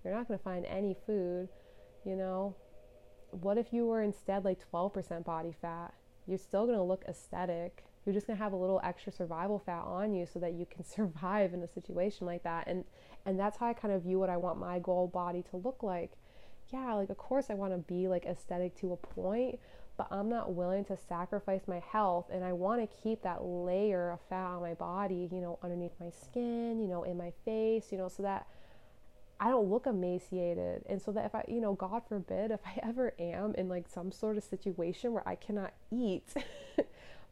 You're 0.04 0.14
not 0.14 0.28
going 0.28 0.38
to 0.38 0.44
find 0.44 0.66
any 0.66 0.96
food, 1.06 1.50
you 2.06 2.16
know. 2.16 2.56
What 3.32 3.58
if 3.58 3.72
you 3.72 3.86
were 3.86 4.02
instead 4.02 4.46
like 4.46 4.60
12% 4.72 5.24
body 5.24 5.56
fat? 5.62 5.94
You're 6.28 6.38
still 6.38 6.66
going 6.66 6.78
to 6.78 6.84
look 6.84 7.04
aesthetic. 7.08 7.86
You're 8.06 8.14
just 8.14 8.28
going 8.28 8.38
to 8.38 8.44
have 8.44 8.54
a 8.54 8.58
little 8.58 8.82
extra 8.84 9.12
survival 9.12 9.60
fat 9.66 9.84
on 9.86 10.14
you 10.14 10.26
so 10.26 10.40
that 10.40 10.54
you 10.54 10.66
can 10.70 10.84
survive 10.84 11.54
in 11.54 11.64
a 11.64 11.68
situation 11.68 12.28
like 12.28 12.44
that. 12.44 12.68
And 12.68 12.84
and 13.26 13.40
that's 13.40 13.58
how 13.58 13.68
I 13.68 13.74
kind 13.74 13.94
of 13.94 14.04
view 14.04 14.20
what 14.20 14.30
I 14.30 14.36
want 14.36 14.60
my 14.60 14.80
goal 14.80 15.08
body 15.08 15.44
to 15.52 15.58
look 15.58 15.82
like 15.82 16.18
yeah, 16.74 16.94
like 16.96 17.10
of 17.10 17.18
course 17.18 17.46
I 17.50 17.54
want 17.54 17.72
to 17.74 17.78
be 17.78 18.08
like 18.08 18.26
aesthetic 18.26 18.76
to 18.80 18.94
a 18.94 18.98
point, 18.98 19.60
but 19.96 20.08
I'm 20.10 20.28
not 20.28 20.54
willing 20.54 20.84
to 20.86 20.98
sacrifice 20.98 21.62
my 21.68 21.80
health 21.92 22.26
and 22.34 22.44
I 22.44 22.52
want 22.54 22.82
to 22.82 22.98
keep 23.04 23.22
that 23.22 23.44
layer 23.44 24.10
of 24.12 24.20
fat 24.28 24.48
on 24.48 24.62
my 24.62 24.74
body, 24.74 25.30
you 25.32 25.40
know, 25.40 25.60
underneath 25.62 25.94
my 26.00 26.10
skin, 26.10 26.82
you 26.82 26.88
know, 26.88 27.04
in 27.04 27.16
my 27.16 27.32
face, 27.46 27.92
you 27.92 27.98
know, 27.98 28.08
so 28.08 28.24
that 28.24 28.48
I 29.40 29.50
don't 29.50 29.70
look 29.70 29.86
emaciated. 29.86 30.84
And 30.88 31.02
so 31.02 31.12
that 31.12 31.26
if 31.26 31.36
I, 31.36 31.44
you 31.48 31.62
know, 31.62 31.74
God 31.74 32.02
forbid, 32.08 32.50
if 32.50 32.62
I 32.66 32.80
ever 32.88 33.14
am 33.20 33.54
in 33.56 33.70
like 33.70 33.88
some 33.88 34.12
sort 34.12 34.38
of 34.38 34.44
situation 34.44 35.14
where 35.14 35.28
I 35.28 35.36
cannot 35.36 35.74
eat, 35.92 36.34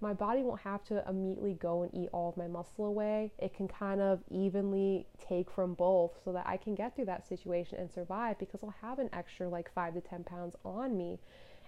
my 0.01 0.13
body 0.13 0.41
won't 0.41 0.61
have 0.61 0.83
to 0.85 1.07
immediately 1.07 1.53
go 1.53 1.83
and 1.83 1.93
eat 1.93 2.09
all 2.11 2.29
of 2.29 2.37
my 2.37 2.47
muscle 2.47 2.85
away. 2.85 3.31
It 3.37 3.53
can 3.53 3.67
kind 3.67 4.01
of 4.01 4.21
evenly 4.29 5.05
take 5.19 5.51
from 5.51 5.75
both 5.75 6.13
so 6.23 6.33
that 6.33 6.47
I 6.47 6.57
can 6.57 6.73
get 6.73 6.95
through 6.95 7.05
that 7.05 7.27
situation 7.27 7.77
and 7.79 7.91
survive 7.91 8.39
because 8.39 8.61
I'll 8.63 8.75
have 8.81 8.97
an 8.97 9.09
extra 9.13 9.47
like 9.47 9.71
five 9.73 9.93
to 9.93 10.01
10 10.01 10.23
pounds 10.23 10.55
on 10.65 10.97
me. 10.97 11.19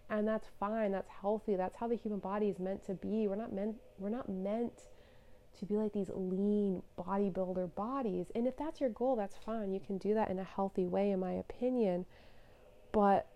And 0.09 0.27
that's 0.27 0.47
fine. 0.59 0.91
That's 0.91 1.09
healthy. 1.21 1.55
That's 1.55 1.75
how 1.75 1.87
the 1.87 1.95
human 1.95 2.19
body 2.19 2.47
is 2.47 2.59
meant 2.59 2.85
to 2.87 2.93
be. 2.95 3.27
We're 3.27 3.35
not 3.35 3.53
meant, 3.53 3.75
we're 3.99 4.09
not 4.09 4.27
meant 4.27 4.81
to 5.59 5.65
be 5.65 5.75
like 5.75 5.93
these 5.93 6.09
lean 6.13 6.81
bodybuilder 6.97 7.75
bodies. 7.75 8.27
And 8.33 8.47
if 8.47 8.57
that's 8.57 8.81
your 8.81 8.89
goal, 8.89 9.15
that's 9.15 9.35
fine. 9.45 9.71
You 9.71 9.79
can 9.79 9.99
do 9.99 10.15
that 10.15 10.29
in 10.31 10.39
a 10.39 10.43
healthy 10.43 10.87
way, 10.87 11.11
in 11.11 11.19
my 11.19 11.33
opinion. 11.33 12.05
But 12.91 13.27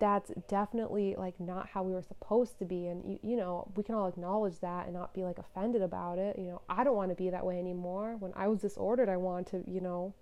that's 0.00 0.32
definitely 0.48 1.14
like 1.16 1.38
not 1.38 1.68
how 1.68 1.82
we 1.82 1.92
were 1.92 2.02
supposed 2.02 2.58
to 2.58 2.64
be 2.64 2.86
and 2.86 3.04
you, 3.04 3.18
you 3.22 3.36
know 3.36 3.70
we 3.76 3.84
can 3.84 3.94
all 3.94 4.08
acknowledge 4.08 4.58
that 4.60 4.86
and 4.86 4.94
not 4.94 5.12
be 5.14 5.22
like 5.22 5.38
offended 5.38 5.82
about 5.82 6.18
it 6.18 6.36
you 6.38 6.46
know. 6.46 6.60
I 6.68 6.82
don't 6.82 6.96
want 6.96 7.10
to 7.10 7.14
be 7.14 7.30
that 7.30 7.44
way 7.44 7.58
anymore. 7.58 8.16
When 8.18 8.32
i 8.34 8.48
was 8.48 8.60
disordered 8.60 9.08
i 9.08 9.16
wanted 9.16 9.64
to 9.64 9.70
you 9.70 9.80
know 9.80 10.14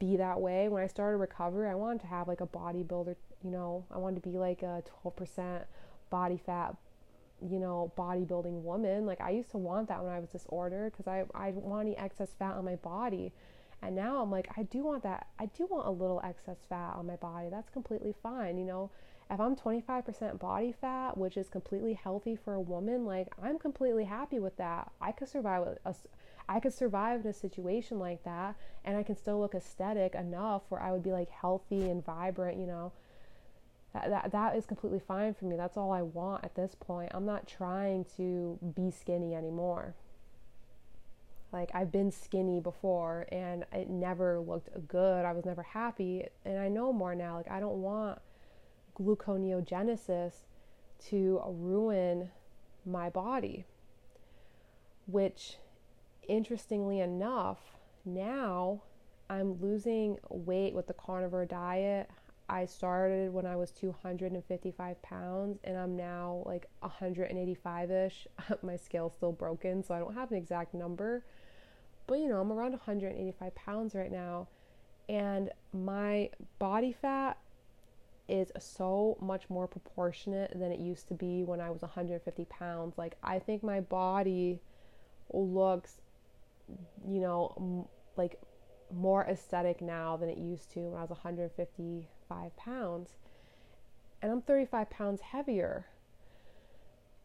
be 0.00 0.16
that 0.16 0.40
way. 0.40 0.68
When 0.68 0.82
i 0.82 0.88
started 0.88 1.18
recovery 1.18 1.70
i 1.70 1.74
wanted 1.74 2.00
to 2.02 2.08
have 2.08 2.26
like 2.28 2.40
a 2.40 2.46
bodybuilder 2.46 3.14
you 3.42 3.50
know. 3.50 3.86
I 3.90 3.98
wanted 3.98 4.22
to 4.22 4.28
be 4.28 4.36
like 4.36 4.62
a 4.62 4.82
12% 5.04 5.64
body 6.10 6.40
fat 6.44 6.74
you 7.40 7.60
know 7.60 7.92
bodybuilding 7.96 8.62
woman. 8.62 9.06
Like 9.06 9.20
i 9.20 9.30
used 9.30 9.52
to 9.52 9.58
want 9.58 9.88
that 9.88 10.02
when 10.02 10.12
i 10.12 10.18
was 10.18 10.30
disordered 10.30 10.92
because 10.92 11.06
i 11.06 11.24
i 11.34 11.52
didn't 11.52 11.64
want 11.64 11.86
any 11.86 11.96
excess 11.96 12.34
fat 12.36 12.56
on 12.56 12.64
my 12.64 12.76
body 12.76 13.32
and 13.84 13.94
now 13.94 14.22
I'm 14.22 14.30
like, 14.30 14.48
I 14.56 14.62
do 14.62 14.82
want 14.82 15.02
that. 15.02 15.26
I 15.38 15.46
do 15.46 15.66
want 15.66 15.86
a 15.86 15.90
little 15.90 16.20
excess 16.24 16.58
fat 16.68 16.94
on 16.96 17.06
my 17.06 17.16
body. 17.16 17.48
That's 17.50 17.68
completely 17.68 18.14
fine. 18.22 18.56
You 18.56 18.64
know, 18.64 18.90
if 19.30 19.40
I'm 19.40 19.56
25% 19.56 20.38
body 20.38 20.72
fat, 20.72 21.16
which 21.16 21.36
is 21.36 21.48
completely 21.48 21.94
healthy 21.94 22.36
for 22.36 22.54
a 22.54 22.60
woman, 22.60 23.04
like 23.04 23.28
I'm 23.42 23.58
completely 23.58 24.04
happy 24.04 24.38
with 24.38 24.56
that. 24.56 24.90
I 25.00 25.12
could 25.12 25.28
survive 25.28 25.66
with 25.66 25.78
a, 25.84 25.94
I 26.48 26.60
could 26.60 26.72
survive 26.72 27.22
in 27.22 27.26
a 27.26 27.32
situation 27.32 27.98
like 27.98 28.22
that 28.24 28.56
and 28.84 28.96
I 28.96 29.02
can 29.02 29.16
still 29.16 29.40
look 29.40 29.54
aesthetic 29.54 30.14
enough 30.14 30.62
where 30.68 30.80
I 30.80 30.92
would 30.92 31.02
be 31.02 31.12
like 31.12 31.30
healthy 31.30 31.88
and 31.90 32.04
vibrant, 32.04 32.58
you 32.58 32.66
know. 32.66 32.92
That, 33.92 34.10
that, 34.10 34.32
that 34.32 34.56
is 34.56 34.66
completely 34.66 34.98
fine 34.98 35.34
for 35.34 35.44
me. 35.44 35.56
That's 35.56 35.76
all 35.76 35.92
I 35.92 36.02
want 36.02 36.44
at 36.44 36.56
this 36.56 36.74
point. 36.74 37.12
I'm 37.14 37.24
not 37.24 37.46
trying 37.46 38.04
to 38.16 38.58
be 38.74 38.90
skinny 38.90 39.34
anymore. 39.34 39.94
Like 41.54 41.70
I've 41.72 41.92
been 41.92 42.10
skinny 42.10 42.58
before 42.58 43.26
and 43.30 43.64
it 43.72 43.88
never 43.88 44.40
looked 44.40 44.88
good. 44.88 45.24
I 45.24 45.32
was 45.32 45.44
never 45.44 45.62
happy. 45.62 46.26
And 46.44 46.58
I 46.58 46.68
know 46.68 46.92
more 46.92 47.14
now. 47.14 47.36
Like 47.36 47.48
I 47.48 47.60
don't 47.60 47.80
want 47.80 48.18
gluconeogenesis 48.98 50.32
to 51.10 51.40
ruin 51.46 52.30
my 52.84 53.08
body. 53.08 53.66
Which 55.06 55.58
interestingly 56.26 56.98
enough, 56.98 57.60
now 58.04 58.82
I'm 59.30 59.60
losing 59.60 60.18
weight 60.28 60.74
with 60.74 60.88
the 60.88 60.94
carnivore 60.94 61.46
diet. 61.46 62.10
I 62.48 62.66
started 62.66 63.32
when 63.32 63.46
I 63.46 63.54
was 63.54 63.70
255 63.70 65.00
pounds 65.02 65.60
and 65.62 65.76
I'm 65.76 65.96
now 65.96 66.42
like 66.46 66.66
185 66.80 67.90
ish. 67.92 68.26
My 68.62 68.74
scale's 68.74 69.14
still 69.14 69.32
broken, 69.32 69.84
so 69.84 69.94
I 69.94 70.00
don't 70.00 70.14
have 70.14 70.32
an 70.32 70.36
exact 70.36 70.74
number. 70.74 71.24
But 72.06 72.18
you 72.18 72.28
know, 72.28 72.40
I'm 72.40 72.52
around 72.52 72.72
185 72.72 73.54
pounds 73.54 73.94
right 73.94 74.12
now. 74.12 74.48
And 75.08 75.50
my 75.72 76.30
body 76.58 76.92
fat 76.92 77.38
is 78.28 78.50
so 78.58 79.18
much 79.20 79.50
more 79.50 79.66
proportionate 79.66 80.58
than 80.58 80.72
it 80.72 80.80
used 80.80 81.08
to 81.08 81.14
be 81.14 81.44
when 81.44 81.60
I 81.60 81.70
was 81.70 81.82
150 81.82 82.44
pounds. 82.46 82.96
Like, 82.96 83.16
I 83.22 83.38
think 83.38 83.62
my 83.62 83.80
body 83.80 84.60
looks, 85.32 86.00
you 87.06 87.20
know, 87.20 87.54
m- 87.58 87.84
like 88.16 88.40
more 88.92 89.24
aesthetic 89.24 89.82
now 89.82 90.16
than 90.16 90.28
it 90.28 90.38
used 90.38 90.70
to 90.72 90.80
when 90.80 90.98
I 90.98 91.02
was 91.02 91.10
155 91.10 92.56
pounds. 92.56 93.16
And 94.22 94.32
I'm 94.32 94.40
35 94.40 94.88
pounds 94.88 95.20
heavier. 95.20 95.86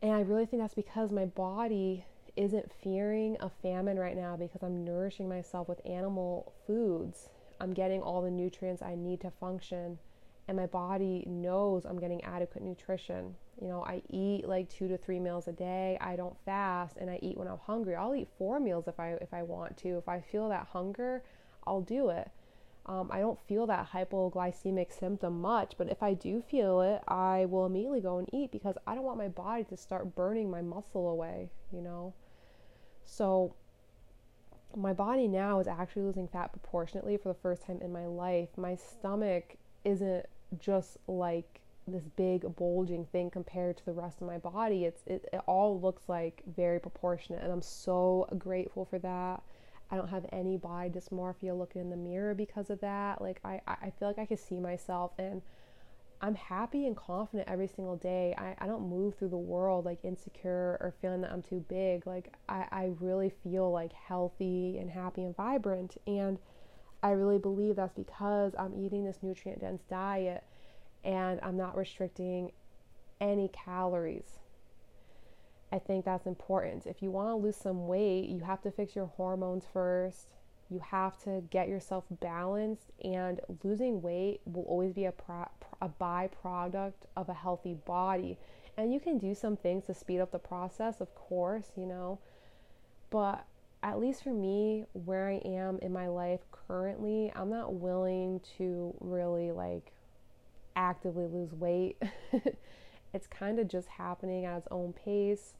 And 0.02 0.12
I 0.12 0.22
really 0.22 0.46
think 0.46 0.62
that's 0.62 0.74
because 0.74 1.12
my 1.12 1.26
body 1.26 2.06
isn't 2.40 2.72
fearing 2.82 3.36
a 3.42 3.50
famine 3.50 4.00
right 4.00 4.16
now 4.16 4.38
because 4.38 4.64
I'm 4.64 4.86
nourishing 4.86 5.28
myself 5.28 5.68
with 5.68 5.86
animal 5.86 6.54
foods. 6.66 7.28
I'm 7.60 7.74
getting 7.74 8.02
all 8.02 8.22
the 8.22 8.32
nutrients 8.32 8.82
I 8.82 8.96
need 8.96 9.20
to 9.22 9.32
function, 9.42 10.00
and 10.48 10.56
my 10.56 10.66
body 10.66 11.26
knows 11.28 11.84
I'm 11.84 12.00
getting 12.00 12.24
adequate 12.24 12.64
nutrition. 12.64 13.36
You 13.62 13.68
know, 13.68 13.84
I 13.84 14.02
eat 14.10 14.48
like 14.48 14.70
two 14.70 14.88
to 14.88 14.98
three 14.98 15.20
meals 15.20 15.50
a 15.50 15.52
day. 15.52 15.98
I 16.00 16.16
don't 16.16 16.38
fast, 16.46 16.96
and 16.96 17.10
I 17.10 17.20
eat 17.22 17.38
when 17.38 17.50
I'm 17.50 17.58
hungry. 17.58 17.96
I'll 17.96 18.16
eat 18.16 18.30
four 18.38 18.62
meals 18.62 18.88
if 18.88 19.02
I 19.02 19.18
if 19.20 19.34
I 19.34 19.44
want 19.44 19.76
to. 19.80 19.98
If 19.98 20.08
I 20.08 20.22
feel 20.22 20.48
that 20.48 20.68
hunger, 20.72 21.24
I'll 21.68 21.82
do 21.82 22.08
it. 22.08 22.32
Um, 22.86 23.10
I 23.12 23.20
don't 23.20 23.40
feel 23.48 23.68
that 23.68 23.90
hypoglycemic 23.92 24.98
symptom 24.98 25.42
much, 25.42 25.74
but 25.78 25.90
if 25.90 26.02
I 26.02 26.14
do 26.14 26.42
feel 26.42 26.80
it, 26.82 27.02
I 27.08 27.46
will 27.46 27.66
immediately 27.66 28.00
go 28.00 28.18
and 28.18 28.30
eat 28.34 28.52
because 28.52 28.76
I 28.88 28.96
don't 28.96 29.04
want 29.04 29.18
my 29.18 29.28
body 29.28 29.66
to 29.66 29.78
start 29.78 30.16
burning 30.16 30.50
my 30.50 30.62
muscle 30.62 31.10
away, 31.10 31.52
you 31.72 31.82
know? 31.82 32.14
So, 33.10 33.56
my 34.76 34.94
body 34.94 35.28
now 35.28 35.60
is 35.60 35.68
actually 35.68 36.04
losing 36.04 36.28
fat 36.28 36.52
proportionately 36.52 37.18
for 37.18 37.30
the 37.30 37.40
first 37.40 37.64
time 37.64 37.80
in 37.82 37.92
my 37.92 38.06
life. 38.06 38.50
My 38.56 38.76
stomach 38.76 39.56
isn't 39.84 40.26
just 40.60 40.98
like 41.08 41.62
this 41.88 42.04
big 42.16 42.56
bulging 42.56 43.06
thing 43.06 43.32
compared 43.32 43.78
to 43.78 43.86
the 43.86 43.92
rest 43.94 44.22
of 44.22 44.28
my 44.28 44.38
body. 44.38 44.86
It's 44.86 45.02
it, 45.08 45.28
it 45.34 45.42
all 45.48 45.82
looks 45.82 46.04
like 46.08 46.44
very 46.56 46.80
proportionate 46.80 47.42
and 47.42 47.52
I'm 47.52 47.64
so 47.64 48.28
grateful 48.38 48.86
for 48.86 49.00
that. 49.00 49.42
I 49.90 49.96
don't 49.96 50.10
have 50.10 50.28
any 50.32 50.56
body 50.56 50.90
dysmorphia 50.90 51.58
looking 51.58 51.82
in 51.82 51.90
the 51.90 51.98
mirror 51.98 52.36
because 52.36 52.70
of 52.70 52.80
that. 52.82 53.22
Like 53.22 53.40
I, 53.44 53.60
I 53.68 53.92
feel 53.98 54.08
like 54.08 54.20
I 54.20 54.28
can 54.28 54.38
see 54.38 54.60
myself 54.60 55.14
and 55.18 55.42
I'm 56.22 56.36
happy 56.36 56.86
and 56.86 56.98
confident 56.98 57.48
every 57.48 57.68
single 57.68 57.96
day. 57.96 58.36
I, 58.38 58.56
I 58.60 58.68
don't 58.68 58.90
move 58.90 59.16
through 59.16 59.30
the 59.30 59.38
world 59.38 59.86
like 59.86 60.00
insecure 60.04 60.78
or 60.82 60.94
feeling 61.02 61.22
that 61.22 61.32
I'm 61.32 61.42
too 61.42 61.64
big. 61.70 62.06
Like 62.06 62.34
I, 62.50 62.66
I 62.72 62.92
really 63.00 63.32
feel 63.44 63.72
like 63.72 63.94
healthy 63.94 64.78
and 64.80 64.90
happy 64.90 65.24
and 65.24 65.36
vibrant. 65.36 65.96
And 66.08 66.38
I 67.02 67.12
really 67.12 67.38
believe 67.38 67.78
that's 67.78 67.94
because 67.94 68.54
I'm 68.60 68.76
eating 68.76 69.06
this 69.06 69.20
nutrient 69.22 69.62
dense 69.62 69.84
diet 69.90 70.44
and 71.06 71.40
I'm 71.42 71.56
not 71.56 71.78
restricting 71.78 72.52
any 73.22 73.50
calories. 73.50 74.40
I 75.72 75.80
think 75.80 76.04
that's 76.04 76.26
important. 76.26 76.86
If 76.86 77.02
you 77.02 77.12
want 77.12 77.30
to 77.30 77.36
lose 77.36 77.56
some 77.56 77.88
weight, 77.88 78.28
you 78.28 78.40
have 78.40 78.62
to 78.64 78.72
fix 78.72 78.96
your 78.96 79.06
hormones 79.06 79.66
first. 79.72 80.34
You 80.70 80.80
have 80.80 81.18
to 81.24 81.44
get 81.50 81.68
yourself 81.68 82.06
balanced, 82.10 82.92
and 83.04 83.40
losing 83.64 84.02
weight 84.02 84.42
will 84.46 84.64
always 84.64 84.94
be 84.94 85.06
a, 85.06 85.12
pro- 85.12 85.50
a 85.82 85.90
byproduct 85.90 87.08
of 87.16 87.30
a 87.30 87.34
healthy 87.34 87.74
body. 87.74 88.38
And 88.78 88.94
you 88.94 89.00
can 89.00 89.18
do 89.18 89.34
some 89.34 89.58
things 89.58 89.86
to 89.86 89.94
speed 89.94 90.20
up 90.20 90.32
the 90.32 90.40
process, 90.40 91.02
of 91.02 91.14
course, 91.16 91.72
you 91.76 91.86
know. 91.86 92.20
But 93.10 93.46
at 93.82 94.00
least 94.00 94.24
for 94.24 94.34
me, 94.34 94.86
where 94.94 95.28
I 95.28 95.42
am 95.46 95.80
in 95.82 95.92
my 95.92 96.08
life 96.08 96.42
currently, 96.52 97.32
I'm 97.36 97.50
not 97.50 97.74
willing 97.74 98.42
to 98.58 98.94
really 99.00 99.52
like 99.52 99.92
actively 100.76 101.26
lose 101.26 101.52
weight. 101.54 101.98
it's 103.14 103.28
kind 103.28 103.60
of 103.60 103.68
just 103.68 103.88
happening 103.88 104.46
at 104.46 104.58
its 104.58 104.68
own 104.72 104.94
pace 104.94 105.54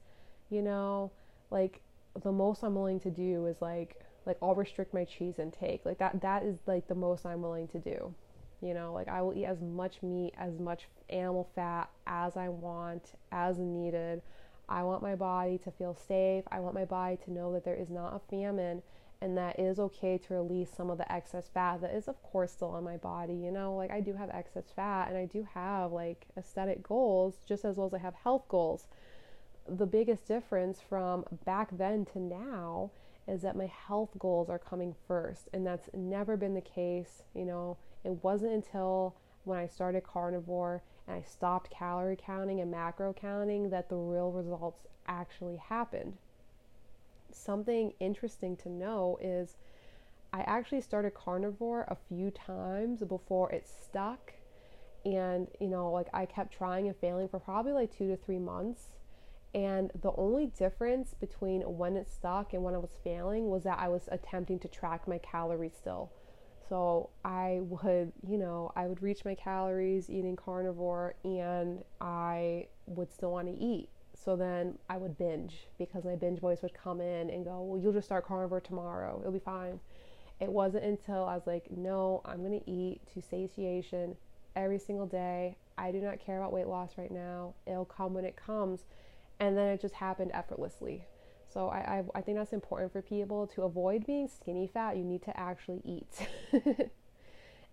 you 0.50 0.62
know 0.62 1.12
like 1.52 1.82
the 2.24 2.32
most 2.32 2.64
i'm 2.64 2.76
willing 2.76 3.00
to 3.00 3.10
do 3.10 3.46
is 3.46 3.62
like 3.62 4.02
like 4.26 4.38
i'll 4.42 4.56
restrict 4.56 4.94
my 4.94 5.06
cheese 5.06 5.40
intake. 5.40 5.82
Like 5.86 5.98
that 6.00 6.22
that 6.22 6.44
is 6.44 6.60
like 6.66 6.88
the 6.88 6.96
most 6.96 7.26
i'm 7.26 7.42
willing 7.42 7.68
to 7.70 7.80
do. 7.80 8.14
You 8.62 8.74
know 8.74 8.94
like 8.94 9.08
i 9.08 9.22
will 9.22 9.34
eat 9.34 9.46
as 9.46 9.62
much 9.62 10.02
meat 10.04 10.34
as 10.38 10.60
much 10.60 10.88
animal 11.10 11.50
fat 11.56 11.90
as 12.08 12.38
i 12.38 12.50
want 12.50 13.14
as 13.32 13.58
needed. 13.58 14.22
I 14.68 14.84
want 14.84 15.02
my 15.02 15.16
body 15.16 15.58
to 15.60 15.72
feel 15.72 15.96
safe. 15.96 16.44
I 16.52 16.60
want 16.60 16.76
my 16.76 16.86
body 16.86 17.18
to 17.26 17.32
know 17.34 17.52
that 17.54 17.66
there 17.66 17.76
is 17.76 17.90
not 17.90 18.16
a 18.16 18.20
famine 18.30 18.84
and 19.22 19.36
that 19.38 19.58
it 19.58 19.64
is 19.64 19.80
okay 19.80 20.18
to 20.18 20.34
release 20.34 20.70
some 20.72 20.90
of 20.90 20.98
the 20.98 21.12
excess 21.12 21.50
fat 21.54 21.82
that 21.82 21.94
is 21.94 22.08
of 22.08 22.22
course 22.24 22.52
still 22.52 22.70
on 22.70 22.84
my 22.84 22.98
body 22.98 23.34
you 23.34 23.52
know? 23.52 23.76
Like 23.76 23.92
i 23.92 24.00
do 24.00 24.14
have 24.14 24.30
excess 24.30 24.66
fat 24.76 25.10
and 25.10 25.18
i 25.18 25.26
do 25.26 25.48
have 25.54 25.92
like 25.92 26.26
aesthetic 26.38 26.84
goals 26.84 27.40
just 27.48 27.66
as 27.66 27.78
well 27.78 27.88
as 27.88 27.94
i 27.94 27.98
have 27.98 28.16
health 28.16 28.48
goals. 28.48 28.88
The 29.68 29.86
biggest 29.86 30.28
difference 30.28 30.80
from 30.82 31.26
back 31.46 31.70
then 31.78 32.06
to 32.14 32.20
now 32.20 32.92
is 33.30 33.44
that 33.44 33.56
my 33.56 33.68
health 33.68 34.10
goals 34.18 34.50
are 34.50 34.60
coming 34.60 34.96
first. 35.08 35.48
And 35.54 35.66
that's 35.66 35.90
never 35.94 36.36
been 36.36 36.56
the 36.56 36.62
case 36.62 37.24
you 37.34 37.46
know. 37.46 37.78
It 38.04 38.24
wasn't 38.24 38.54
until 38.54 39.16
when 39.44 39.60
i 39.60 39.68
started 39.68 40.04
carnivore 40.04 40.84
and 41.08 41.16
i 41.18 41.22
stopped 41.22 41.72
calorie 41.72 42.18
counting 42.20 42.60
and 42.60 42.72
macro 42.72 43.14
counting 43.14 43.70
that 43.70 43.90
the 43.90 43.96
real 43.96 44.32
results 44.32 44.88
actually 45.08 45.58
happened. 45.58 46.18
Something 47.32 47.94
interesting 48.00 48.56
to 48.58 48.70
know 48.70 49.18
is 49.22 49.58
i 50.34 50.42
actually 50.42 50.82
started 50.82 51.14
carnivore 51.14 51.86
a 51.88 51.98
few 52.08 52.32
times 52.32 53.04
before 53.04 53.52
it 53.52 53.68
stuck. 53.68 54.34
And 55.06 55.48
you 55.60 55.68
know 55.68 55.92
like 55.92 56.08
i 56.14 56.26
kept 56.26 56.54
trying 56.54 56.88
and 56.88 56.96
failing 56.96 57.28
for 57.28 57.40
probably 57.40 57.74
like 57.74 57.96
two 57.96 58.08
to 58.08 58.18
three 58.18 58.40
months 58.40 58.90
and 59.54 59.92
the 60.02 60.12
only 60.16 60.48
difference 60.48 61.16
between 61.20 61.62
when 61.62 61.98
it 61.98 62.08
stuck 62.08 62.54
and 62.54 62.64
when 62.64 62.76
I 62.76 62.78
was 62.78 62.98
failing 63.04 63.50
was 63.50 63.64
that 63.64 63.80
I 63.80 63.88
was 63.88 64.08
attempting 64.12 64.60
to 64.60 64.68
track 64.68 65.08
my 65.08 65.18
calories 65.20 65.74
still. 65.76 66.12
So 66.68 67.10
I 67.26 67.62
would, 67.62 68.12
you 68.28 68.38
know, 68.38 68.72
I 68.76 68.86
would 68.86 69.02
reach 69.02 69.26
my 69.26 69.34
calories 69.34 70.08
eating 70.10 70.36
carnivore 70.36 71.16
and 71.24 71.84
I 72.00 72.68
would 72.86 73.12
still 73.12 73.32
want 73.32 73.48
to 73.48 73.54
eat. 73.54 73.90
So 74.14 74.36
then 74.36 74.78
I 74.88 74.98
would 74.98 75.18
binge 75.18 75.68
because 75.80 76.04
my 76.04 76.16
binge 76.16 76.40
voice 76.40 76.62
would 76.62 76.76
come 76.76 77.02
in 77.02 77.32
and 77.32 77.44
go, 77.44 77.62
Well, 77.62 77.82
you'll 77.82 77.94
just 77.94 78.06
start 78.06 78.28
carnivore 78.28 78.62
tomorrow. 78.62 79.18
It'll 79.20 79.32
be 79.32 79.40
fine. 79.40 79.80
It 80.40 80.52
wasn't 80.52 80.84
until 80.84 81.26
I 81.26 81.34
was 81.34 81.48
like, 81.48 81.72
No, 81.72 82.22
I'm 82.24 82.46
going 82.46 82.60
to 82.60 82.70
eat 82.70 83.02
to 83.14 83.22
satiation 83.22 84.16
every 84.56 84.78
single 84.78 85.08
day. 85.08 85.56
I 85.78 85.92
do 85.92 86.02
not 86.02 86.20
care 86.20 86.38
about 86.38 86.54
weight 86.54 86.68
loss 86.68 86.98
right 86.98 87.12
now. 87.12 87.56
It'll 87.66 87.86
come 87.86 88.14
when 88.14 88.26
it 88.26 88.36
comes 88.36 88.84
and 89.40 89.58
then 89.58 89.68
it 89.68 89.82
just 89.82 89.96
happened 89.96 90.32
effortlessly. 90.34 91.06
So 91.52 91.70
I, 91.70 91.78
I, 91.78 92.04
I 92.20 92.22
think 92.22 92.38
that's 92.38 92.54
important 92.54 92.92
for 92.92 93.02
people 93.02 93.48
to 93.48 93.64
avoid 93.64 94.06
being 94.06 94.28
skinny 94.28 94.68
fat. 94.68 94.98
You 94.98 95.04
need 95.04 95.24
to 95.24 95.38
actually 95.40 95.82
eat. 95.84 96.28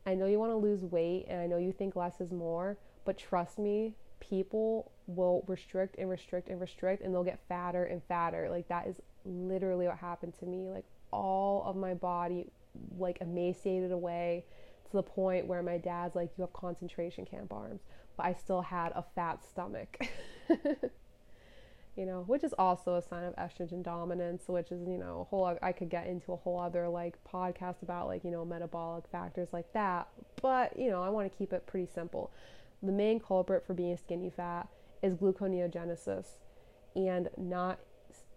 I 0.07 0.15
know 0.15 0.27
you 0.27 0.39
want 0.39 0.53
to 0.53 0.57
lose 0.57 0.83
weight, 0.83 1.27
and 1.29 1.41
I 1.41 1.47
know 1.47 1.59
you 1.59 1.73
think 1.73 1.97
less 1.97 2.21
is 2.21 2.31
more, 2.31 2.79
but 3.05 3.19
trust 3.19 3.59
me, 3.59 3.95
people 4.21 4.93
will 5.07 5.45
restrict 5.47 5.97
and 5.99 6.09
restrict 6.09 6.49
and 6.49 6.61
restrict, 6.61 7.03
and 7.03 7.13
they'll 7.13 7.25
get 7.25 7.41
fatter 7.49 7.85
and 7.85 8.03
fatter. 8.05 8.49
Like 8.49 8.69
that 8.69 8.87
is 8.87 9.01
literally 9.25 9.87
what 9.87 9.99
happened 9.99 10.35
to 10.39 10.47
me. 10.47 10.71
Like 10.71 10.85
all 11.13 11.65
of 11.67 11.77
my 11.77 11.93
body, 11.93 12.47
like 12.99 13.19
emaciated 13.21 13.93
away 13.93 14.45
to 14.91 14.93
the 14.97 15.03
point 15.03 15.47
where 15.47 15.63
my 15.63 15.77
dad's 15.77 16.15
like, 16.15 16.31
"You 16.39 16.43
have 16.43 16.53
concentration 16.53 17.27
camp 17.27 17.53
arms," 17.53 17.83
but 18.17 18.27
I 18.27 18.35
still 18.35 18.63
had 18.63 18.93
a 18.95 19.05
fat 19.15 19.45
stomach. 19.45 19.99
you 21.97 22.05
know, 22.05 22.25
which 22.27 22.45
is 22.45 22.55
also 22.59 22.97
a 22.97 23.03
sign 23.03 23.25
of 23.25 23.35
estrogen 23.37 23.83
dominance, 23.83 24.45
which 24.49 24.71
is, 24.71 24.87
you 24.87 24.99
know, 24.99 25.23
a 25.23 25.25
whole, 25.25 25.57
I 25.63 25.73
could 25.73 25.89
get 25.89 26.07
into 26.07 26.33
a 26.33 26.37
whole 26.37 26.61
other 26.61 26.89
like 26.89 27.17
podcast 27.25 27.83
about 27.83 28.07
like, 28.07 28.23
you 28.23 28.31
know, 28.31 28.45
metabolic 28.45 29.05
factors 29.11 29.49
like 29.53 29.73
that. 29.73 30.09
But, 30.43 30.79
you 30.79 30.91
know, 30.91 31.03
I 31.03 31.09
want 31.09 31.31
to 31.31 31.37
keep 31.37 31.55
it 31.55 31.67
pretty 31.67 31.89
simple. 31.93 32.31
The 32.83 32.93
main 32.93 33.19
culprit 33.19 33.67
for 33.67 33.73
being 33.73 33.97
skinny 33.97 34.31
fat 34.31 34.69
is 35.03 35.15
gluconeogenesis 35.15 36.27
and 36.95 37.31
not, 37.39 37.81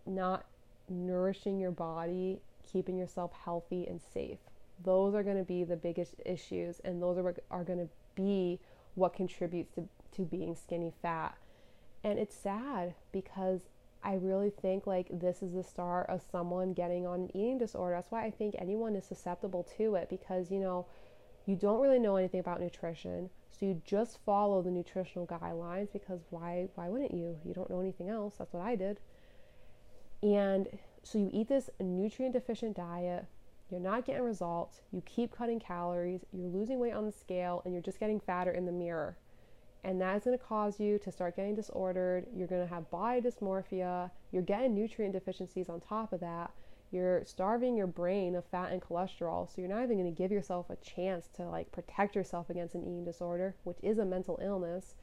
not 0.05 0.45
nourishing 0.87 1.59
your 1.59 1.71
body, 1.71 2.39
keeping 2.71 2.97
yourself 2.97 3.31
healthy 3.43 3.85
and 3.87 3.99
safe. 4.01 4.39
Those 4.85 5.13
are 5.15 5.23
going 5.23 5.37
to 5.37 5.43
be 5.43 5.65
the 5.65 5.75
biggest 5.75 6.15
issues, 6.25 6.79
and 6.85 7.01
those 7.01 7.17
are, 7.17 7.35
are 7.51 7.65
going 7.65 7.79
to 7.79 7.89
be 8.15 8.61
what 8.95 9.13
contributes 9.13 9.75
to, 9.75 9.89
to 10.15 10.21
being 10.21 10.55
skinny 10.55 10.93
fat 11.01 11.35
and 12.03 12.17
it's 12.19 12.35
sad 12.35 12.95
because 13.12 13.62
I 14.03 14.13
really 14.13 14.49
think 14.49 14.88
like 14.88 15.07
this 15.12 15.41
is 15.41 15.53
the 15.53 15.63
start 15.63 16.07
of 16.09 16.21
someone 16.21 16.73
getting 16.73 17.05
on 17.05 17.21
an 17.21 17.35
eating 17.35 17.57
disorder. 17.57 17.95
That's 17.95 18.12
why 18.12 18.25
I 18.25 18.31
think 18.31 18.55
anyone 18.57 18.95
is 18.95 19.05
susceptible 19.05 19.67
to 19.77 19.95
it 19.95 20.09
because, 20.09 20.51
you 20.51 20.59
know, 20.59 20.85
you 21.45 21.55
don't 21.55 21.81
really 21.81 21.99
know 21.99 22.15
anything 22.15 22.39
about 22.39 22.62
nutrition. 22.62 23.29
So 23.51 23.65
you 23.65 23.81
just 23.83 24.19
follow 24.25 24.62
the 24.62 24.71
nutritional 24.71 25.27
guidelines 25.27 25.91
because 25.91 26.21
why 26.29 26.69
why 26.75 26.88
wouldn't 26.88 27.13
you? 27.13 27.38
You 27.43 27.53
don't 27.53 27.69
know 27.69 27.81
anything 27.81 28.09
else. 28.09 28.35
That's 28.38 28.53
what 28.53 28.63
I 28.63 28.75
did. 28.75 28.99
And 30.23 30.67
so 31.03 31.17
you 31.17 31.29
eat 31.33 31.47
this 31.47 31.69
nutrient 31.79 32.33
deficient 32.33 32.75
diet, 32.75 33.25
you're 33.69 33.79
not 33.79 34.05
getting 34.05 34.23
results, 34.23 34.81
you 34.91 35.01
keep 35.05 35.35
cutting 35.35 35.59
calories, 35.59 36.25
you're 36.31 36.47
losing 36.47 36.79
weight 36.79 36.93
on 36.93 37.05
the 37.05 37.12
scale 37.12 37.62
and 37.63 37.73
you're 37.73 37.83
just 37.83 37.99
getting 37.99 38.19
fatter 38.19 38.51
in 38.51 38.65
the 38.65 38.71
mirror 38.71 39.17
and 39.83 39.99
that 40.01 40.17
is 40.17 40.23
going 40.23 40.37
to 40.37 40.43
cause 40.43 40.79
you 40.79 40.99
to 40.99 41.11
start 41.11 41.35
getting 41.35 41.55
disordered. 41.55 42.25
You're 42.35 42.47
going 42.47 42.67
to 42.67 42.73
have 42.73 42.89
body 42.91 43.21
dysmorphia. 43.21 44.11
You're 44.31 44.41
getting 44.41 44.75
nutrient 44.75 45.13
deficiencies 45.13 45.69
on 45.69 45.79
top 45.79 46.11
of 46.11 46.19
that. 46.19 46.51
You're 46.91 47.23
starving 47.23 47.77
your 47.77 47.87
brain 47.87 48.35
of 48.35 48.45
fat 48.45 48.71
and 48.71 48.81
cholesterol, 48.81 49.47
so 49.47 49.61
you're 49.61 49.69
not 49.69 49.83
even 49.83 49.97
going 49.97 50.13
to 50.13 50.17
give 50.17 50.31
yourself 50.31 50.69
a 50.69 50.75
chance 50.77 51.29
to 51.35 51.43
like 51.43 51.71
protect 51.71 52.15
yourself 52.15 52.49
against 52.49 52.75
an 52.75 52.81
eating 52.81 53.05
disorder, 53.05 53.55
which 53.63 53.77
is 53.83 53.99
a 53.99 54.05
mental 54.05 54.39
illness. 54.41 54.95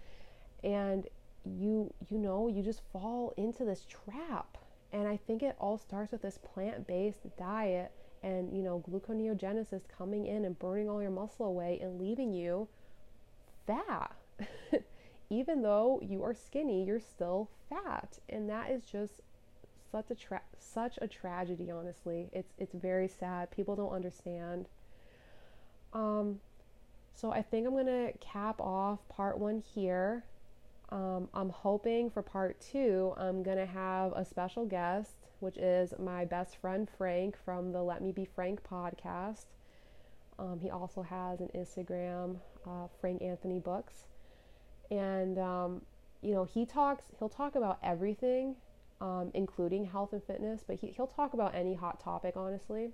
And 0.64 1.06
you 1.44 1.94
you 2.08 2.18
know, 2.18 2.48
you 2.48 2.62
just 2.62 2.82
fall 2.92 3.32
into 3.36 3.64
this 3.64 3.86
trap. 3.86 4.58
And 4.92 5.06
I 5.06 5.16
think 5.16 5.42
it 5.42 5.56
all 5.60 5.78
starts 5.78 6.12
with 6.12 6.22
this 6.22 6.38
plant-based 6.38 7.36
diet 7.36 7.92
and, 8.22 8.56
you 8.56 8.62
know, 8.62 8.82
gluconeogenesis 8.88 9.82
coming 9.96 10.26
in 10.26 10.44
and 10.44 10.58
burning 10.58 10.88
all 10.88 11.02
your 11.02 11.10
muscle 11.10 11.46
away 11.46 11.78
and 11.82 12.00
leaving 12.00 12.32
you 12.32 12.68
fat 13.66 14.12
even 15.30 15.62
though 15.62 16.00
you 16.02 16.22
are 16.22 16.34
skinny, 16.34 16.84
you're 16.84 17.00
still 17.00 17.50
fat, 17.68 18.18
and 18.28 18.48
that 18.48 18.70
is 18.70 18.84
just 18.84 19.22
such 19.90 20.10
a 20.10 20.14
tra- 20.14 20.42
such 20.58 20.98
a 21.00 21.08
tragedy. 21.08 21.70
Honestly, 21.70 22.28
it's 22.32 22.52
it's 22.58 22.74
very 22.74 23.08
sad. 23.08 23.50
People 23.50 23.76
don't 23.76 23.92
understand. 23.92 24.68
Um, 25.92 26.40
so 27.14 27.32
I 27.32 27.42
think 27.42 27.66
I'm 27.66 27.74
gonna 27.74 28.12
cap 28.20 28.60
off 28.60 29.08
part 29.08 29.38
one 29.38 29.60
here. 29.74 30.24
Um, 30.90 31.28
I'm 31.34 31.50
hoping 31.50 32.10
for 32.10 32.22
part 32.22 32.60
two, 32.60 33.12
I'm 33.16 33.42
gonna 33.42 33.66
have 33.66 34.12
a 34.12 34.24
special 34.24 34.64
guest, 34.66 35.16
which 35.40 35.56
is 35.56 35.94
my 35.98 36.24
best 36.24 36.56
friend 36.58 36.88
Frank 36.96 37.36
from 37.44 37.72
the 37.72 37.82
Let 37.82 38.02
Me 38.02 38.12
Be 38.12 38.24
Frank 38.24 38.62
podcast. 38.62 39.46
Um, 40.38 40.60
he 40.60 40.70
also 40.70 41.02
has 41.02 41.40
an 41.40 41.48
Instagram, 41.56 42.36
uh, 42.66 42.86
Frank 43.00 43.20
Anthony 43.22 43.58
Books 43.58 44.06
and 44.90 45.38
um, 45.38 45.82
you 46.22 46.32
know 46.32 46.44
he 46.44 46.64
talks 46.66 47.04
he'll 47.18 47.28
talk 47.28 47.54
about 47.54 47.78
everything 47.82 48.56
um, 49.00 49.30
including 49.34 49.86
health 49.86 50.12
and 50.12 50.22
fitness 50.22 50.62
but 50.66 50.76
he, 50.76 50.88
he'll 50.88 51.06
talk 51.06 51.34
about 51.34 51.54
any 51.54 51.74
hot 51.74 52.00
topic 52.00 52.36
honestly. 52.36 52.90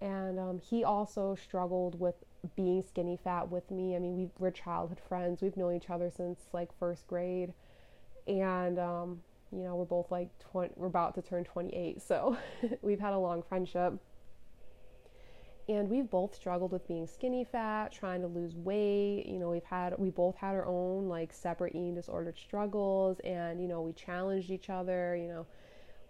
And 0.00 0.38
um, 0.38 0.58
he 0.58 0.84
also 0.84 1.34
struggled 1.34 1.98
with 1.98 2.16
being 2.56 2.82
skinny 2.82 3.16
fat 3.22 3.50
with 3.50 3.70
me. 3.70 3.96
I 3.96 3.98
mean 3.98 4.16
we, 4.16 4.28
we're 4.38 4.50
childhood 4.50 5.00
friends. 5.08 5.40
We've 5.40 5.56
known 5.56 5.74
each 5.74 5.88
other 5.88 6.10
since 6.10 6.40
like 6.52 6.76
first 6.78 7.06
grade. 7.06 7.54
And 8.26 8.78
um, 8.78 9.20
you 9.54 9.62
know 9.62 9.76
we're 9.76 9.84
both 9.84 10.10
like 10.10 10.28
20 10.40 10.74
we're 10.76 10.86
about 10.86 11.14
to 11.14 11.22
turn 11.22 11.44
28 11.44 12.02
so 12.02 12.36
we've 12.82 13.00
had 13.00 13.12
a 13.12 13.18
long 13.18 13.42
friendship 13.42 13.94
and 15.68 15.88
we've 15.88 16.10
both 16.10 16.34
struggled 16.34 16.72
with 16.72 16.86
being 16.86 17.06
skinny 17.06 17.44
fat 17.44 17.90
trying 17.90 18.20
to 18.20 18.26
lose 18.26 18.54
weight 18.54 19.24
you 19.26 19.38
know 19.38 19.50
we've 19.50 19.64
had 19.64 19.94
we 19.98 20.10
both 20.10 20.36
had 20.36 20.54
our 20.54 20.66
own 20.66 21.08
like 21.08 21.32
separate 21.32 21.74
eating 21.74 21.94
disordered 21.94 22.36
struggles 22.38 23.18
and 23.20 23.60
you 23.60 23.68
know 23.68 23.80
we 23.80 23.92
challenged 23.92 24.50
each 24.50 24.68
other 24.70 25.16
you 25.16 25.28
know. 25.28 25.46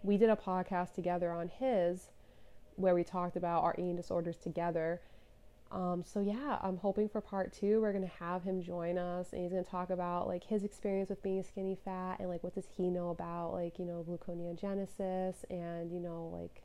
We 0.03 0.17
did 0.17 0.29
a 0.29 0.35
podcast 0.35 0.93
together 0.93 1.31
on 1.31 1.47
his 1.47 2.11
where 2.75 2.93
we 2.93 3.03
talked 3.03 3.37
about 3.37 3.63
our 3.63 3.73
eating 3.75 3.95
disorders 3.95 4.37
together. 4.37 5.01
Um, 5.71 6.03
so 6.05 6.19
yeah 6.19 6.59
i'm 6.61 6.77
hoping 6.77 7.09
for 7.09 7.21
part 7.21 7.51
two. 7.51 7.81
We're 7.81 7.91
to 7.93 8.07
have 8.19 8.43
him 8.43 8.61
join 8.61 8.99
us 8.99 9.33
and 9.33 9.41
he's 9.41 9.51
to 9.51 9.63
talk 9.63 9.89
about 9.89 10.27
like 10.27 10.43
his 10.43 10.63
experience 10.63 11.09
with 11.09 11.23
being 11.23 11.41
skinny 11.41 11.75
fat 11.83 12.17
and 12.19 12.29
like 12.29 12.43
what 12.43 12.53
does 12.53 12.67
he 12.77 12.89
know 12.89 13.09
about 13.09 13.53
like 13.53 13.79
you 13.79 13.85
know 13.85 14.05
gluconeogenesis 14.07 15.43
and 15.49 15.91
you 15.91 15.99
know 15.99 16.29
like 16.31 16.61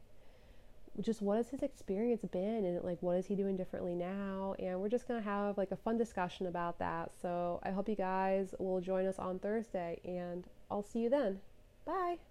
just 1.00 1.22
what 1.22 1.36
has 1.36 1.48
his 1.48 1.62
experience 1.62 2.24
been 2.30 2.64
and 2.64 2.82
like 2.84 2.98
what 3.00 3.16
is 3.16 3.26
he 3.26 3.34
doing 3.34 3.56
differently 3.56 3.94
now? 3.94 4.54
And 4.58 4.80
we're 4.80 4.88
just 4.88 5.06
going 5.06 5.20
to 5.22 5.28
have 5.28 5.56
like 5.56 5.70
a 5.70 5.76
fun 5.76 5.96
discussion 5.96 6.46
about 6.46 6.78
that. 6.78 7.10
So 7.20 7.60
i 7.62 7.70
hope 7.70 7.88
you 7.88 7.96
guys 7.96 8.54
will 8.58 8.80
join 8.80 9.06
us 9.06 9.18
on 9.18 9.38
thursday 9.38 10.00
and 10.04 10.44
i'll 10.70 10.82
see 10.82 11.00
you 11.00 11.10
then. 11.10 11.40
Bye 11.84 12.29